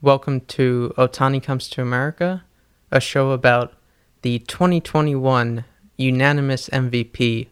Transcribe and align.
Welcome 0.00 0.42
to 0.42 0.94
Otani 0.96 1.42
Comes 1.42 1.68
to 1.70 1.82
America, 1.82 2.44
a 2.92 3.00
show 3.00 3.32
about 3.32 3.74
the 4.22 4.38
2021 4.38 5.64
unanimous 5.96 6.68
MVP, 6.68 7.48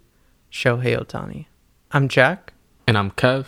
Shohei 0.52 0.96
Otani. 0.96 1.46
I'm 1.90 2.06
Jack. 2.06 2.52
And 2.86 2.96
I'm 2.96 3.10
Kev. 3.10 3.46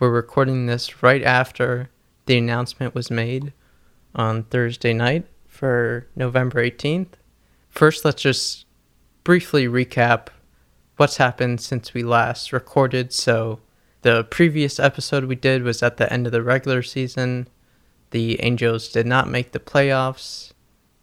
We're 0.00 0.10
recording 0.10 0.66
this 0.66 1.04
right 1.04 1.22
after 1.22 1.88
the 2.26 2.36
announcement 2.36 2.96
was 2.96 3.12
made 3.12 3.52
on 4.12 4.42
Thursday 4.42 4.92
night 4.92 5.24
for 5.46 6.08
November 6.16 6.64
18th. 6.64 7.12
First, 7.70 8.04
let's 8.04 8.22
just 8.22 8.66
briefly 9.22 9.68
recap 9.68 10.30
what's 10.96 11.18
happened 11.18 11.60
since 11.60 11.94
we 11.94 12.02
last 12.02 12.52
recorded. 12.52 13.12
So, 13.12 13.60
the 14.00 14.24
previous 14.24 14.80
episode 14.80 15.26
we 15.26 15.36
did 15.36 15.62
was 15.62 15.80
at 15.80 15.96
the 15.96 16.12
end 16.12 16.26
of 16.26 16.32
the 16.32 16.42
regular 16.42 16.82
season. 16.82 17.46
The 18.12 18.42
Angels 18.42 18.88
did 18.88 19.06
not 19.06 19.28
make 19.28 19.52
the 19.52 19.58
playoffs, 19.58 20.52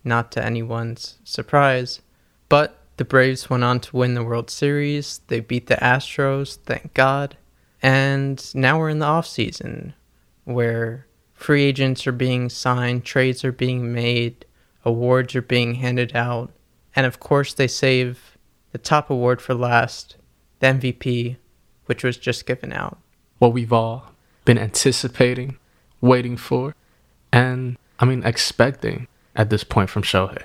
not 0.03 0.31
to 0.31 0.45
anyone's 0.45 1.17
surprise, 1.23 2.01
but 2.49 2.83
the 2.97 3.05
Braves 3.05 3.49
went 3.49 3.63
on 3.63 3.79
to 3.79 3.97
win 3.97 4.13
the 4.13 4.23
World 4.23 4.51
Series. 4.51 5.21
They 5.27 5.39
beat 5.39 5.67
the 5.67 5.75
Astros, 5.75 6.57
thank 6.57 6.93
God. 6.93 7.35
And 7.81 8.43
now 8.53 8.77
we're 8.77 8.89
in 8.89 8.99
the 8.99 9.07
off 9.07 9.25
season 9.25 9.95
where 10.43 11.07
free 11.33 11.63
agents 11.63 12.05
are 12.05 12.11
being 12.11 12.47
signed, 12.47 13.05
trades 13.05 13.43
are 13.43 13.51
being 13.51 13.91
made, 13.91 14.45
awards 14.85 15.35
are 15.35 15.41
being 15.41 15.75
handed 15.75 16.15
out, 16.15 16.51
and 16.95 17.07
of 17.07 17.19
course 17.19 17.53
they 17.53 17.67
save 17.67 18.37
the 18.71 18.77
top 18.77 19.09
award 19.09 19.41
for 19.41 19.55
last, 19.55 20.15
the 20.59 20.67
MVP, 20.67 21.37
which 21.85 22.03
was 22.03 22.17
just 22.17 22.45
given 22.45 22.71
out. 22.71 22.99
What 23.39 23.53
we've 23.53 23.73
all 23.73 24.11
been 24.45 24.59
anticipating, 24.59 25.57
waiting 26.01 26.37
for, 26.37 26.75
and 27.31 27.77
I 27.99 28.05
mean 28.05 28.23
expecting 28.23 29.07
at 29.35 29.49
this 29.49 29.63
point 29.63 29.89
from 29.89 30.03
Shohei. 30.03 30.43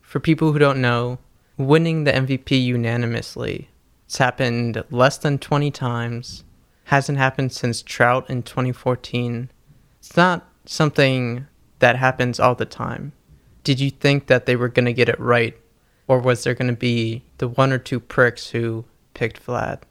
For 0.00 0.20
people 0.20 0.52
who 0.52 0.58
don't 0.58 0.80
know, 0.80 1.18
winning 1.56 2.04
the 2.04 2.12
MVP 2.12 2.64
unanimously, 2.64 3.68
it's 4.06 4.18
happened 4.18 4.82
less 4.90 5.18
than 5.18 5.38
20 5.38 5.70
times, 5.70 6.44
hasn't 6.84 7.18
happened 7.18 7.52
since 7.52 7.82
Trout 7.82 8.28
in 8.30 8.42
2014. 8.42 9.50
It's 9.98 10.16
not 10.16 10.48
something 10.64 11.46
that 11.80 11.96
happens 11.96 12.40
all 12.40 12.54
the 12.54 12.64
time. 12.64 13.12
Did 13.64 13.80
you 13.80 13.90
think 13.90 14.28
that 14.28 14.46
they 14.46 14.56
were 14.56 14.68
going 14.68 14.86
to 14.86 14.92
get 14.92 15.08
it 15.08 15.20
right? 15.20 15.56
Or 16.06 16.20
was 16.20 16.44
there 16.44 16.54
going 16.54 16.70
to 16.70 16.76
be 16.76 17.22
the 17.36 17.48
one 17.48 17.70
or 17.72 17.78
two 17.78 18.00
pricks 18.00 18.48
who 18.48 18.86
picked 19.12 19.44
Vlad? 19.44 19.82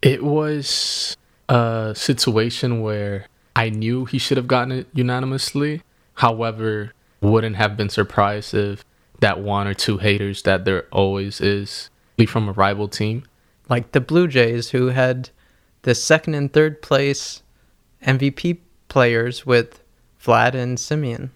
It 0.00 0.24
was 0.24 1.16
a 1.48 1.92
situation 1.96 2.80
where 2.80 3.26
I 3.58 3.70
knew 3.70 4.04
he 4.04 4.18
should 4.18 4.36
have 4.36 4.46
gotten 4.46 4.70
it 4.70 4.86
unanimously. 4.94 5.82
However, 6.14 6.92
wouldn't 7.20 7.56
have 7.56 7.76
been 7.76 7.88
surprised 7.88 8.54
if 8.54 8.84
that 9.18 9.40
one 9.40 9.66
or 9.66 9.74
two 9.74 9.98
haters 9.98 10.42
that 10.42 10.64
there 10.64 10.86
always 10.92 11.40
is 11.40 11.90
be 12.16 12.24
from 12.24 12.48
a 12.48 12.52
rival 12.52 12.86
team. 12.86 13.24
Like 13.68 13.90
the 13.90 14.00
Blue 14.00 14.28
Jays, 14.28 14.70
who 14.70 14.86
had 14.86 15.30
the 15.82 15.96
second 15.96 16.34
and 16.34 16.52
third 16.52 16.82
place 16.82 17.42
MVP 18.06 18.58
players 18.86 19.44
with 19.44 19.82
Vlad 20.22 20.54
and 20.54 20.78
Semien. 20.78 21.30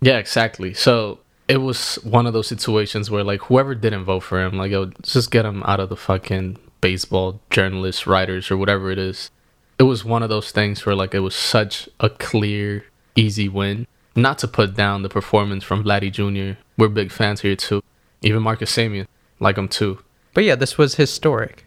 Yeah, 0.00 0.18
exactly. 0.18 0.74
So 0.74 1.20
it 1.46 1.58
was 1.58 1.94
one 2.02 2.26
of 2.26 2.32
those 2.32 2.48
situations 2.48 3.08
where 3.08 3.22
like 3.22 3.42
whoever 3.42 3.76
didn't 3.76 4.02
vote 4.02 4.24
for 4.24 4.44
him, 4.44 4.58
like 4.58 4.72
yo, 4.72 4.86
just 5.02 5.30
get 5.30 5.44
him 5.46 5.62
out 5.62 5.78
of 5.78 5.90
the 5.90 5.96
fucking 5.96 6.58
baseball 6.80 7.40
journalists, 7.50 8.04
writers, 8.04 8.50
or 8.50 8.56
whatever 8.56 8.90
it 8.90 8.98
is. 8.98 9.30
It 9.78 9.84
was 9.84 10.04
one 10.04 10.22
of 10.22 10.28
those 10.28 10.50
things 10.50 10.84
where 10.84 10.94
like 10.96 11.14
it 11.14 11.20
was 11.20 11.34
such 11.34 11.88
a 12.00 12.10
clear, 12.10 12.84
easy 13.14 13.48
win. 13.48 13.86
Not 14.16 14.38
to 14.38 14.48
put 14.48 14.74
down 14.74 15.02
the 15.02 15.08
performance 15.08 15.62
from 15.62 15.84
Vladdy 15.84 16.10
Jr. 16.10 16.60
We're 16.76 16.88
big 16.88 17.12
fans 17.12 17.42
here 17.42 17.54
too. 17.54 17.82
Even 18.22 18.42
Marcus 18.42 18.74
Semien, 18.74 19.06
like 19.38 19.56
him 19.56 19.68
too. 19.68 20.00
But 20.34 20.42
yeah, 20.42 20.56
this 20.56 20.76
was 20.76 20.96
historic. 20.96 21.64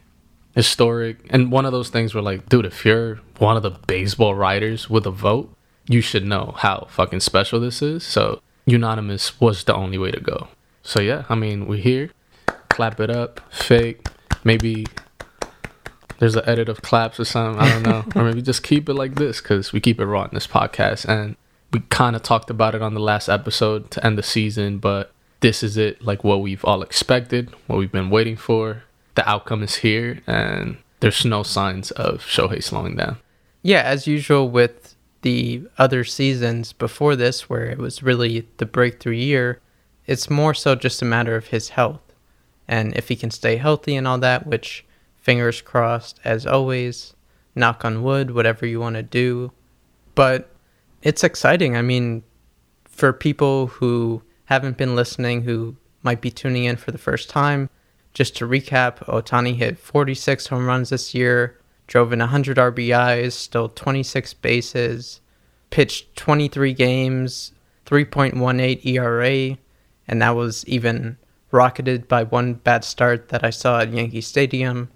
Historic, 0.53 1.25
and 1.29 1.49
one 1.49 1.65
of 1.65 1.71
those 1.71 1.89
things 1.89 2.13
where 2.13 2.21
like, 2.21 2.49
dude, 2.49 2.65
if 2.65 2.83
you're 2.83 3.21
one 3.37 3.55
of 3.55 3.63
the 3.63 3.71
baseball 3.71 4.35
writers 4.35 4.89
with 4.89 5.05
a 5.05 5.11
vote, 5.11 5.55
you 5.87 6.01
should 6.01 6.25
know 6.25 6.53
how 6.57 6.87
fucking 6.89 7.21
special 7.21 7.61
this 7.61 7.81
is. 7.81 8.03
So 8.03 8.41
unanimous 8.65 9.39
was 9.39 9.63
the 9.63 9.73
only 9.73 9.97
way 9.97 10.11
to 10.11 10.19
go. 10.19 10.49
So 10.83 10.99
yeah, 10.99 11.23
I 11.29 11.35
mean, 11.35 11.67
we're 11.67 11.81
here. 11.81 12.11
Clap 12.69 12.99
it 12.99 13.09
up, 13.09 13.39
fake. 13.53 14.05
Maybe 14.43 14.85
there's 16.21 16.35
an 16.35 16.43
edit 16.45 16.69
of 16.69 16.83
claps 16.83 17.19
or 17.19 17.25
something. 17.25 17.59
I 17.59 17.69
don't 17.69 17.81
know. 17.81 18.05
or 18.15 18.25
maybe 18.25 18.43
just 18.43 18.61
keep 18.61 18.87
it 18.87 18.93
like 18.93 19.15
this 19.15 19.41
because 19.41 19.73
we 19.73 19.79
keep 19.79 19.99
it 19.99 20.05
raw 20.05 20.25
in 20.25 20.29
this 20.33 20.45
podcast. 20.45 21.05
And 21.09 21.35
we 21.73 21.79
kind 21.89 22.15
of 22.15 22.21
talked 22.21 22.51
about 22.51 22.75
it 22.75 22.83
on 22.83 22.93
the 22.93 22.99
last 22.99 23.27
episode 23.27 23.89
to 23.89 24.05
end 24.05 24.19
the 24.19 24.23
season, 24.23 24.77
but 24.77 25.11
this 25.39 25.63
is 25.63 25.77
it 25.77 26.03
like 26.03 26.23
what 26.23 26.43
we've 26.43 26.63
all 26.63 26.83
expected, 26.83 27.49
what 27.65 27.79
we've 27.79 27.91
been 27.91 28.11
waiting 28.11 28.37
for. 28.37 28.83
The 29.15 29.27
outcome 29.27 29.63
is 29.63 29.77
here, 29.77 30.21
and 30.27 30.77
there's 30.99 31.25
no 31.25 31.41
signs 31.41 31.89
of 31.89 32.21
Shohei 32.21 32.63
slowing 32.63 32.97
down. 32.97 33.17
Yeah, 33.63 33.81
as 33.81 34.05
usual 34.05 34.47
with 34.47 34.95
the 35.23 35.63
other 35.79 36.03
seasons 36.03 36.71
before 36.71 37.15
this, 37.15 37.49
where 37.49 37.65
it 37.65 37.79
was 37.79 38.03
really 38.03 38.47
the 38.57 38.67
breakthrough 38.67 39.15
year, 39.15 39.59
it's 40.05 40.29
more 40.29 40.53
so 40.53 40.75
just 40.75 41.01
a 41.01 41.05
matter 41.05 41.35
of 41.35 41.47
his 41.47 41.69
health. 41.69 42.13
And 42.67 42.95
if 42.95 43.07
he 43.07 43.15
can 43.15 43.31
stay 43.31 43.55
healthy 43.55 43.95
and 43.95 44.07
all 44.07 44.19
that, 44.19 44.45
which 44.45 44.85
fingers 45.21 45.61
crossed 45.61 46.19
as 46.23 46.45
always, 46.45 47.13
knock 47.55 47.85
on 47.85 48.03
wood, 48.03 48.31
whatever 48.31 48.65
you 48.65 48.79
want 48.79 48.95
to 48.95 49.03
do. 49.03 49.51
But 50.15 50.49
it's 51.01 51.23
exciting. 51.23 51.77
I 51.77 51.81
mean, 51.81 52.23
for 52.83 53.13
people 53.13 53.67
who 53.67 54.21
haven't 54.45 54.77
been 54.77 54.95
listening, 54.95 55.43
who 55.43 55.75
might 56.03 56.21
be 56.21 56.31
tuning 56.31 56.65
in 56.65 56.75
for 56.75 56.91
the 56.91 56.97
first 56.97 57.29
time, 57.29 57.69
just 58.13 58.35
to 58.37 58.47
recap, 58.47 58.97
Otani 59.05 59.55
hit 59.55 59.79
46 59.79 60.47
home 60.47 60.65
runs 60.65 60.89
this 60.89 61.13
year, 61.13 61.57
drove 61.87 62.11
in 62.11 62.19
100 62.19 62.57
RBIs, 62.57 63.31
stole 63.31 63.69
26 63.69 64.33
bases, 64.35 65.21
pitched 65.69 66.15
23 66.17 66.73
games, 66.73 67.53
3.18 67.85 68.85
ERA, 68.85 69.57
and 70.07 70.21
that 70.21 70.35
was 70.35 70.65
even 70.67 71.17
rocketed 71.51 72.07
by 72.07 72.23
one 72.23 72.53
bad 72.53 72.83
start 72.83 73.29
that 73.29 73.43
I 73.43 73.49
saw 73.49 73.79
at 73.79 73.93
Yankee 73.93 74.21
Stadium. 74.21 74.89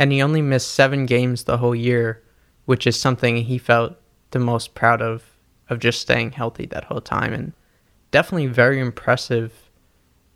And 0.00 0.12
he 0.12 0.22
only 0.22 0.40
missed 0.40 0.70
seven 0.70 1.04
games 1.04 1.44
the 1.44 1.58
whole 1.58 1.74
year, 1.74 2.22
which 2.64 2.86
is 2.86 2.98
something 2.98 3.36
he 3.36 3.58
felt 3.58 3.96
the 4.30 4.38
most 4.38 4.74
proud 4.74 5.02
of, 5.02 5.24
of 5.68 5.78
just 5.78 6.00
staying 6.00 6.32
healthy 6.32 6.64
that 6.64 6.84
whole 6.84 7.02
time. 7.02 7.34
And 7.34 7.52
definitely 8.10 8.46
very 8.46 8.80
impressive 8.80 9.52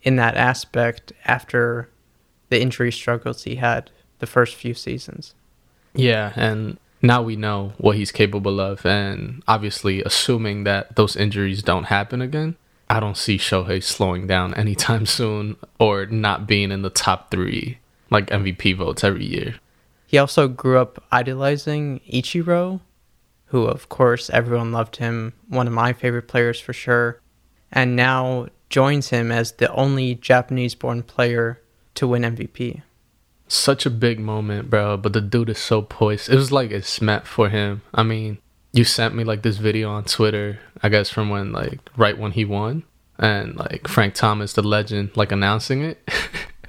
in 0.03 0.17
that 0.17 0.37
aspect 0.37 1.15
after 1.25 1.89
the 2.51 2.61
injury 2.61 2.93
struggles 2.93 3.45
he 3.45 3.57
had 3.57 3.91
the 4.19 4.27
first 4.27 4.55
few 4.55 4.75
seasons. 4.75 5.35
Yeah, 5.95 6.35
and 6.37 6.77
now 7.01 7.23
we 7.23 7.35
know 7.35 7.73
what 7.79 7.97
he's 7.97 8.13
capable 8.13 8.61
of. 8.61 8.85
And 8.85 9.43
obviously, 9.49 10.03
assuming 10.03 10.65
that 10.65 10.95
those 10.97 11.17
injuries 11.17 11.63
don't 11.63 11.85
happen 11.85 12.21
again, 12.21 12.57
I 12.91 13.01
don't 13.01 13.17
see 13.17 13.39
Shohei 13.39 13.83
slowing 13.83 14.27
down 14.27 14.53
anytime 14.53 15.07
soon 15.19 15.57
or 15.79 16.05
not 16.05 16.47
being 16.47 16.71
in 16.71 16.83
the 16.83 16.91
top 16.91 17.31
three, 17.31 17.79
like 18.15 18.29
MVP 18.29 18.77
votes 18.77 19.03
every 19.03 19.27
year. 19.27 19.57
He 20.07 20.19
also 20.19 20.47
grew 20.47 20.79
up 20.79 21.03
idolizing 21.11 22.01
Ichiro, 22.11 22.81
who, 23.47 23.65
of 23.65 23.89
course, 23.89 24.31
everyone 24.31 24.71
loved 24.71 24.97
him, 24.97 25.33
one 25.49 25.67
of 25.67 25.73
my 25.73 25.93
favorite 25.93 26.29
players 26.29 26.61
for 26.61 26.73
sure, 26.73 27.21
and 27.73 27.97
now 27.97 28.47
joins 28.71 29.09
him 29.09 29.33
as 29.33 29.53
the 29.53 29.71
only 29.73 30.15
Japanese 30.15 30.77
born 30.77 31.03
player 31.03 31.61
to 31.97 32.07
win 32.07 32.23
MVP. 32.23 32.83
Such 33.49 33.85
a 33.85 33.91
big 33.91 34.21
moment, 34.21 34.71
bro, 34.71 34.97
but 34.97 35.13
the 35.13 35.21
dude 35.21 35.51
is 35.51 35.59
so 35.59 35.83
poised. 35.83 36.29
It 36.29 36.37
was 36.37 36.53
like 36.53 36.71
it's 36.71 37.03
meant 37.03 37.27
for 37.27 37.49
him. 37.49 37.83
I 37.93 38.05
mean, 38.05 38.39
you 38.73 38.85
sent 38.85 39.15
me 39.15 39.25
like 39.25 39.43
this 39.43 39.59
video 39.59 39.91
on 39.91 40.05
Twitter, 40.05 40.61
I 40.83 40.89
guess 40.89 41.11
from 41.11 41.31
when 41.31 41.53
like 41.53 41.81
right 41.97 42.17
when 42.17 42.33
he 42.33 42.45
won, 42.45 42.85
and 43.19 43.57
like 43.57 43.89
Frank 43.89 44.15
Thomas, 44.15 44.53
the 44.53 44.63
legend, 44.63 45.11
like 45.17 45.33
announcing 45.33 45.83
it, 45.83 46.09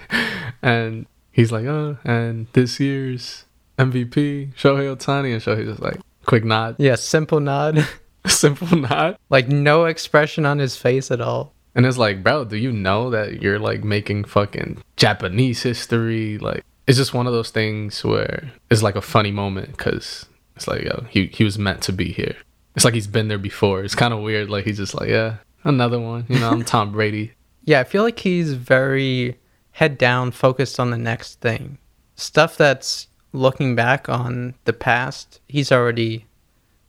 and 0.61 1.05
he's 1.35 1.51
like, 1.51 1.65
oh, 1.65 1.97
and 2.05 2.47
this 2.53 2.79
year's 2.79 3.43
MVP 3.77 4.53
Shohei 4.55 4.87
Otani, 4.95 5.33
and 5.33 5.41
Shohei 5.41 5.65
just 5.65 5.81
like 5.81 5.99
quick 6.25 6.43
nod, 6.43 6.75
Yeah, 6.79 6.95
simple 6.95 7.39
nod. 7.39 7.85
simple 8.25 8.75
nod, 8.77 9.17
like 9.29 9.47
no 9.47 9.85
expression 9.85 10.45
on 10.47 10.57
his 10.57 10.75
face 10.75 11.11
at 11.11 11.21
all. 11.21 11.53
and 11.75 11.85
it's 11.85 11.97
like, 11.99 12.23
bro, 12.23 12.43
do 12.45 12.57
you 12.57 12.71
know 12.71 13.11
that 13.11 13.41
you're 13.43 13.59
like 13.59 13.83
making 13.83 14.23
fucking 14.23 14.81
Japanese 14.97 15.61
history? 15.61 16.39
Like, 16.39 16.63
it's 16.87 16.97
just 16.97 17.13
one 17.13 17.27
of 17.27 17.33
those 17.33 17.51
things 17.51 18.03
where 18.03 18.51
it's 18.71 18.81
like 18.81 18.95
a 18.95 19.01
funny 19.01 19.31
moment 19.31 19.77
because 19.77 20.25
it's 20.55 20.67
like, 20.67 20.81
yo, 20.83 21.05
he 21.09 21.27
he 21.27 21.43
was 21.43 21.59
meant 21.59 21.81
to 21.83 21.91
be 21.93 22.11
here. 22.11 22.35
It's 22.75 22.83
like 22.83 22.95
he's 22.95 23.07
been 23.07 23.27
there 23.27 23.37
before. 23.37 23.83
It's 23.83 23.93
kind 23.95 24.13
of 24.13 24.21
weird. 24.21 24.49
Like 24.49 24.65
he's 24.65 24.77
just 24.77 24.95
like, 24.95 25.09
yeah, 25.09 25.35
another 25.63 25.99
one. 25.99 26.25
You 26.27 26.39
know, 26.39 26.49
I'm 26.49 26.63
Tom 26.73 26.91
Brady. 26.93 27.33
Yeah, 27.63 27.79
I 27.79 27.83
feel 27.83 28.01
like 28.03 28.19
he's 28.19 28.53
very 28.53 29.37
head 29.75 29.97
down, 29.97 30.31
focused 30.31 30.79
on 30.79 30.89
the 30.89 30.97
next 30.97 31.41
thing. 31.41 31.77
Stuff 32.15 32.55
that's 32.55 33.07
looking 33.33 33.75
back 33.75 34.07
on 34.07 34.55
the 34.63 34.71
past, 34.71 35.41
he's 35.49 35.69
already 35.69 36.25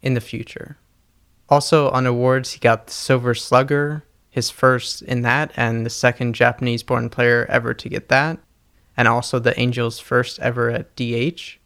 in 0.03 0.15
the 0.15 0.21
future. 0.21 0.79
Also 1.49 1.91
on 1.91 2.07
awards, 2.07 2.53
he 2.53 2.61
got 2.61 2.87
the 2.87 2.93
Silver 2.93 3.35
Slugger, 3.35 4.05
his 4.31 4.51
first 4.51 5.03
in 5.03 5.23
that, 5.23 5.51
and 5.57 5.85
the 5.85 5.91
second 5.91 6.37
Japanese 6.37 6.85
born 6.85 7.11
player 7.11 7.45
ever 7.49 7.75
to 7.75 7.89
get 7.89 8.09
that, 8.09 8.39
and 8.97 9.09
also 9.09 9.41
the 9.41 9.59
Angels' 9.59 9.99
first 9.99 10.39
ever 10.39 10.71
at 10.71 10.95
DH. 10.95 11.59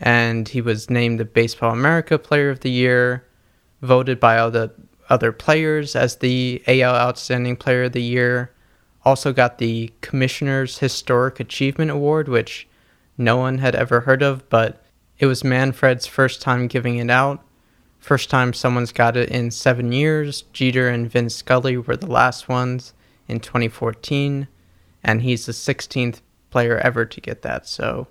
And 0.00 0.48
he 0.48 0.62
was 0.62 0.88
named 0.88 1.20
the 1.20 1.26
Baseball 1.26 1.72
America 1.72 2.18
Player 2.18 2.48
of 2.48 2.60
the 2.60 2.70
Year, 2.70 3.26
voted 3.82 4.18
by 4.18 4.38
all 4.38 4.50
the 4.50 4.72
other 5.10 5.30
players 5.30 5.94
as 5.94 6.16
the 6.16 6.62
AL 6.66 6.94
Outstanding 6.94 7.56
Player 7.56 7.84
of 7.84 7.92
the 7.92 8.02
Year. 8.02 8.50
Also 9.08 9.32
got 9.32 9.56
the 9.56 9.90
Commissioner's 10.02 10.80
Historic 10.80 11.40
Achievement 11.40 11.90
Award, 11.90 12.28
which 12.28 12.68
no 13.16 13.38
one 13.38 13.56
had 13.56 13.74
ever 13.74 14.00
heard 14.00 14.22
of, 14.22 14.46
but 14.50 14.84
it 15.18 15.24
was 15.24 15.42
Manfred's 15.42 16.06
first 16.06 16.42
time 16.42 16.66
giving 16.66 16.98
it 16.98 17.08
out. 17.08 17.42
First 17.98 18.28
time 18.28 18.52
someone's 18.52 18.92
got 18.92 19.16
it 19.16 19.30
in 19.30 19.50
seven 19.50 19.92
years. 19.92 20.42
Jeter 20.52 20.90
and 20.90 21.10
Vin 21.10 21.30
Scully 21.30 21.78
were 21.78 21.96
the 21.96 22.06
last 22.06 22.50
ones 22.50 22.92
in 23.28 23.40
2014, 23.40 24.46
and 25.02 25.22
he's 25.22 25.46
the 25.46 25.52
16th 25.52 26.20
player 26.50 26.76
ever 26.76 27.06
to 27.06 27.20
get 27.22 27.40
that. 27.40 27.66
So 27.66 28.08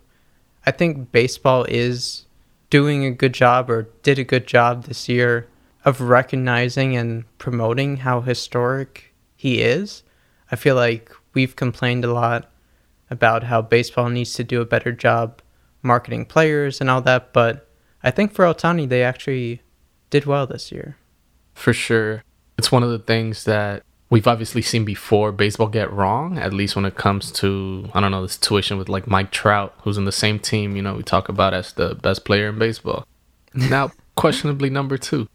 I 0.65 0.71
think 0.71 1.11
baseball 1.11 1.63
is 1.69 2.25
doing 2.71 3.05
a 3.05 3.11
good 3.11 3.35
job 3.35 3.69
or 3.69 3.83
did 4.01 4.17
a 4.17 4.23
good 4.23 4.47
job 4.47 4.85
this 4.85 5.07
year 5.07 5.47
of 5.85 6.01
recognizing 6.01 6.97
and 6.97 7.25
promoting 7.37 7.97
how 7.97 8.21
historic 8.21 9.13
he 9.35 9.61
is. 9.61 10.01
I 10.51 10.55
feel 10.55 10.75
like 10.75 11.11
we've 11.33 11.55
complained 11.55 12.05
a 12.05 12.13
lot 12.13 12.49
about 13.09 13.43
how 13.43 13.61
baseball 13.61 14.09
needs 14.09 14.33
to 14.33 14.43
do 14.43 14.61
a 14.61 14.65
better 14.65 14.91
job 14.91 15.41
marketing 15.81 16.25
players 16.25 16.81
and 16.81 16.89
all 16.89 17.01
that, 17.01 17.33
but 17.33 17.69
I 18.03 18.11
think 18.11 18.33
for 18.33 18.45
Ohtani, 18.45 18.87
they 18.87 19.03
actually 19.03 19.61
did 20.09 20.25
well 20.25 20.47
this 20.47 20.71
year. 20.71 20.97
For 21.53 21.73
sure. 21.73 22.23
It's 22.57 22.71
one 22.71 22.83
of 22.83 22.89
the 22.89 22.99
things 22.99 23.43
that 23.45 23.83
we've 24.09 24.27
obviously 24.27 24.61
seen 24.61 24.85
before 24.85 25.31
baseball 25.31 25.67
get 25.67 25.91
wrong, 25.91 26.37
at 26.37 26.53
least 26.53 26.75
when 26.75 26.85
it 26.85 26.95
comes 26.95 27.31
to, 27.33 27.89
I 27.93 27.99
don't 27.99 28.11
know, 28.11 28.21
the 28.21 28.29
situation 28.29 28.77
with 28.77 28.89
like 28.89 29.07
Mike 29.07 29.31
Trout, 29.31 29.73
who's 29.81 29.97
in 29.97 30.05
the 30.05 30.11
same 30.11 30.39
team, 30.39 30.75
you 30.75 30.81
know, 30.81 30.95
we 30.95 31.03
talk 31.03 31.29
about 31.29 31.53
as 31.53 31.73
the 31.73 31.95
best 31.95 32.25
player 32.25 32.49
in 32.49 32.59
baseball. 32.59 33.05
Now, 33.53 33.91
questionably 34.15 34.69
number 34.69 34.99
two, 34.99 35.27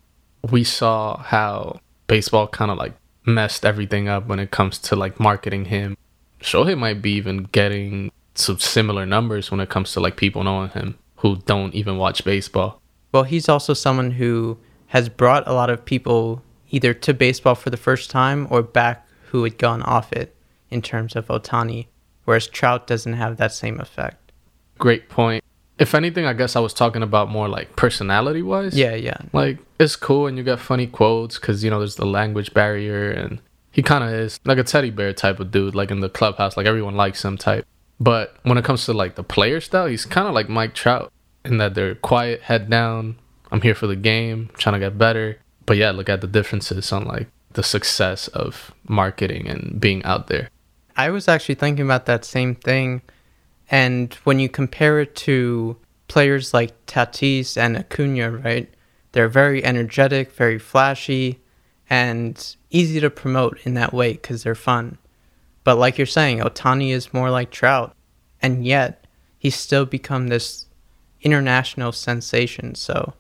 we 0.49 0.63
saw 0.63 1.17
how 1.19 1.81
baseball 2.07 2.47
kind 2.47 2.71
of 2.71 2.79
like 2.79 2.93
messed 3.25 3.65
everything 3.65 4.09
up 4.09 4.27
when 4.27 4.39
it 4.39 4.51
comes 4.51 4.79
to 4.79 4.97
like 4.97 5.21
marketing 5.21 5.67
him. 5.67 5.97
Shohei 6.41 6.77
might 6.77 7.03
be 7.03 7.13
even 7.13 7.45
getting 7.45 8.11
some 8.35 8.59
similar 8.59 9.07
numbers 9.07 9.51
when 9.51 9.61
it 9.61 9.69
comes 9.69 9.93
to 9.93 10.01
like 10.01 10.17
people 10.17 10.43
knowing 10.43 10.71
him 10.71 10.99
who 11.17 11.37
don't 11.37 11.75
even 11.75 11.99
watch 11.99 12.25
baseball. 12.25 12.81
Well, 13.13 13.25
he's 13.25 13.49
also 13.49 13.75
someone 13.75 14.13
who 14.13 14.59
has 14.89 15.09
brought 15.09 15.47
a 15.47 15.53
lot 15.53 15.71
of 15.71 15.85
people 15.85 16.43
either 16.71 16.95
to 16.95 17.15
baseball 17.15 17.55
for 17.55 17.71
the 17.71 17.77
first 17.77 18.11
time 18.11 18.47
or 18.51 18.63
back 18.63 19.07
who 19.27 19.45
had 19.45 19.59
gone 19.59 19.83
off 19.83 20.13
it 20.13 20.35
in 20.71 20.83
terms 20.83 21.15
of 21.15 21.29
Otani, 21.29 21.87
whereas 22.25 22.47
Trout 22.47 22.87
doesn't 22.87 23.13
have 23.13 23.37
that 23.37 23.53
same 23.53 23.81
effect. 23.81 24.33
Great 24.79 25.09
point. 25.09 25.45
If 25.83 25.97
anything, 25.97 26.27
I 26.27 26.33
guess 26.33 26.55
I 26.55 26.61
was 26.61 26.73
talking 26.73 27.03
about 27.03 27.29
more 27.29 27.49
like 27.49 27.75
personality 27.75 28.41
wise. 28.41 28.79
Yeah, 28.79 28.95
yeah. 28.95 29.17
Like, 29.33 29.59
it's 29.81 29.97
cool 29.97 30.29
and 30.29 30.39
you 30.39 30.45
get 30.45 30.61
funny 30.61 30.87
quotes 30.87 31.41
because, 31.41 31.65
you 31.65 31.71
know, 31.71 31.81
there's 31.81 31.97
the 31.97 32.07
language 32.07 32.55
barrier 32.55 33.11
and 33.11 33.41
he 33.73 33.83
kind 33.83 34.05
of 34.05 34.11
is 34.11 34.39
like 34.45 34.59
a 34.59 34.63
teddy 34.63 34.91
bear 34.91 35.13
type 35.13 35.41
of 35.41 35.51
dude, 35.51 35.75
like 35.75 35.91
in 35.91 35.99
the 35.99 36.09
clubhouse, 36.09 36.57
like 36.57 36.67
everyone 36.67 36.95
likes 36.95 37.25
him 37.25 37.37
type. 37.37 37.67
But 37.99 38.37
when 38.45 38.59
it 38.59 38.65
comes 38.65 38.85
to 38.85 38.93
like 38.93 39.17
the 39.17 39.25
player 39.25 39.61
style, 39.61 39.87
he's 39.87 40.05
kind 40.05 40.29
of 40.29 40.35
like 40.35 40.49
Mike 40.49 40.75
Trout 40.75 41.11
in 41.45 41.59
that 41.59 41.75
they're 41.75 41.97
quiet, 41.97 42.43
head 42.43 42.71
down. 42.71 43.17
I'm 43.51 43.63
here 43.63 43.75
for 43.75 43.89
the 43.89 43.97
game, 43.97 44.51
trying 44.59 44.75
to 44.75 44.79
get 44.79 44.97
better. 44.97 45.39
But 45.67 45.79
yeah, 45.79 45.91
look 45.91 46.09
at 46.09 46.21
the 46.21 46.29
differences 46.29 46.93
on 46.93 47.07
like 47.07 47.27
the 47.55 47.65
success 47.65 48.29
of 48.29 48.73
marketing 48.87 49.49
and 49.49 49.81
being 49.81 50.05
out 50.05 50.29
there. 50.29 50.49
I 50.97 51.11
was 51.11 51.27
actually 51.27 51.57
thinking 51.57 51.85
about 51.85 52.07
that 52.07 52.25
same 52.25 52.55
thing. 52.55 53.03
And 53.73 54.13
when 54.25 54.39
you 54.39 54.51
compare 54.51 55.01
it 55.01 55.17
to 55.17 55.79
players 56.07 56.53
like 56.53 56.85
Tatis 56.87 57.57
and 57.57 57.75
Acuna, 57.77 58.31
right? 58.31 58.73
They're 59.13 59.29
very 59.29 59.65
energetic, 59.65 60.33
very 60.33 60.59
flashy, 60.59 61.41
and 61.89 62.55
easy 62.71 63.01
to 63.01 63.09
promote 63.09 63.59
in 63.65 63.73
that 63.75 63.95
way 63.95 64.13
because 64.13 64.43
they're 64.43 64.55
fun. 64.55 64.99
But 65.65 65.79
like 65.79 65.97
you're 65.97 66.07
saying, 66.07 66.41
Otani 66.41 66.91
is 66.91 67.15
more 67.15 67.31
like 67.31 67.51
Trout, 67.51 67.97
and 68.43 68.65
yet 68.65 69.07
he's 69.39 69.57
still 69.57 69.87
become 69.87 70.29
this 70.29 70.67
international 71.23 71.93
sensation. 71.93 72.75
So 72.75 73.15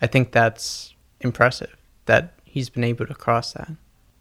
I 0.00 0.06
think 0.06 0.30
that's 0.30 0.94
impressive 1.20 1.76
that 2.06 2.34
he's 2.44 2.70
been 2.70 2.84
able 2.84 3.06
to 3.06 3.14
cross 3.14 3.52
that. 3.54 3.72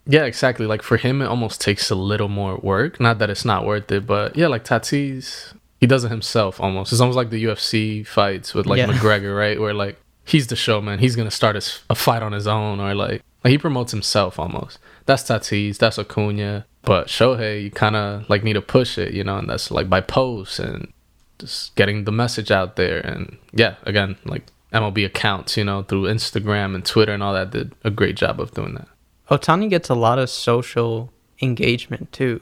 Yeah, 0.06 0.26
exactly. 0.26 0.66
Like 0.66 0.82
for 0.82 0.98
him, 0.98 1.22
it 1.22 1.26
almost 1.26 1.62
takes 1.62 1.90
a 1.90 1.96
little 1.96 2.28
more 2.28 2.58
work. 2.58 3.00
Not 3.00 3.20
that 3.20 3.30
it's 3.30 3.46
not 3.46 3.66
worth 3.66 3.92
it, 3.92 4.08
but 4.08 4.36
yeah, 4.36 4.48
like 4.48 4.66
Tatis, 4.66 5.54
he 5.80 5.88
does 5.88 6.04
it 6.04 6.10
himself 6.10 6.60
almost. 6.60 6.92
It's 6.92 7.02
almost 7.02 7.16
like 7.16 7.30
the 7.30 7.44
UFC 7.44 8.06
fights 8.06 8.54
with 8.54 8.66
like 8.66 8.80
yeah. 8.80 8.88
McGregor, 8.92 9.38
right? 9.38 9.60
Where 9.60 9.74
like 9.74 10.00
he's 10.26 10.48
the 10.48 10.56
showman. 10.56 11.00
He's 11.00 11.16
gonna 11.16 11.32
start 11.32 11.56
a, 11.56 11.64
a 11.90 11.96
fight 11.96 12.24
on 12.24 12.32
his 12.32 12.48
own, 12.48 12.80
or 12.80 12.96
like 12.96 13.22
like 13.44 13.52
he 13.52 13.58
promotes 13.58 13.92
himself 13.92 14.40
almost. 14.40 14.80
That's 15.06 15.24
Tatis. 15.24 15.78
That's 15.78 16.00
Acuna. 16.00 16.66
But 16.84 17.08
Shohei, 17.08 17.64
you 17.64 17.72
kind 17.72 17.96
of 17.96 18.30
like 18.30 18.44
need 18.44 18.54
to 18.54 18.62
push 18.62 18.98
it, 18.98 19.14
you 19.14 19.24
know, 19.24 19.38
and 19.38 19.50
that's 19.50 19.70
like 19.70 19.90
by 19.90 20.02
posts 20.02 20.58
and 20.58 20.92
just 21.38 21.76
getting 21.76 22.06
the 22.06 22.12
message 22.12 22.50
out 22.50 22.76
there. 22.76 23.00
And 23.00 23.38
yeah, 23.54 23.76
again, 23.84 24.18
like 24.26 24.48
MLB 24.74 25.06
accounts, 25.06 25.58
you 25.58 25.64
know, 25.64 25.84
through 25.84 26.04
Instagram 26.04 26.74
and 26.74 26.86
Twitter 26.86 27.14
and 27.14 27.22
all 27.22 27.34
that 27.34 27.52
did 27.52 27.74
a 27.84 27.92
great 27.92 28.16
job 28.16 28.40
of 28.40 28.52
doing 28.54 28.74
that. 28.76 28.88
Ohtani 29.32 29.70
gets 29.70 29.88
a 29.88 29.96
lot 29.96 30.20
of 30.20 30.30
social 30.30 31.10
engagement 31.42 32.12
too. 32.12 32.42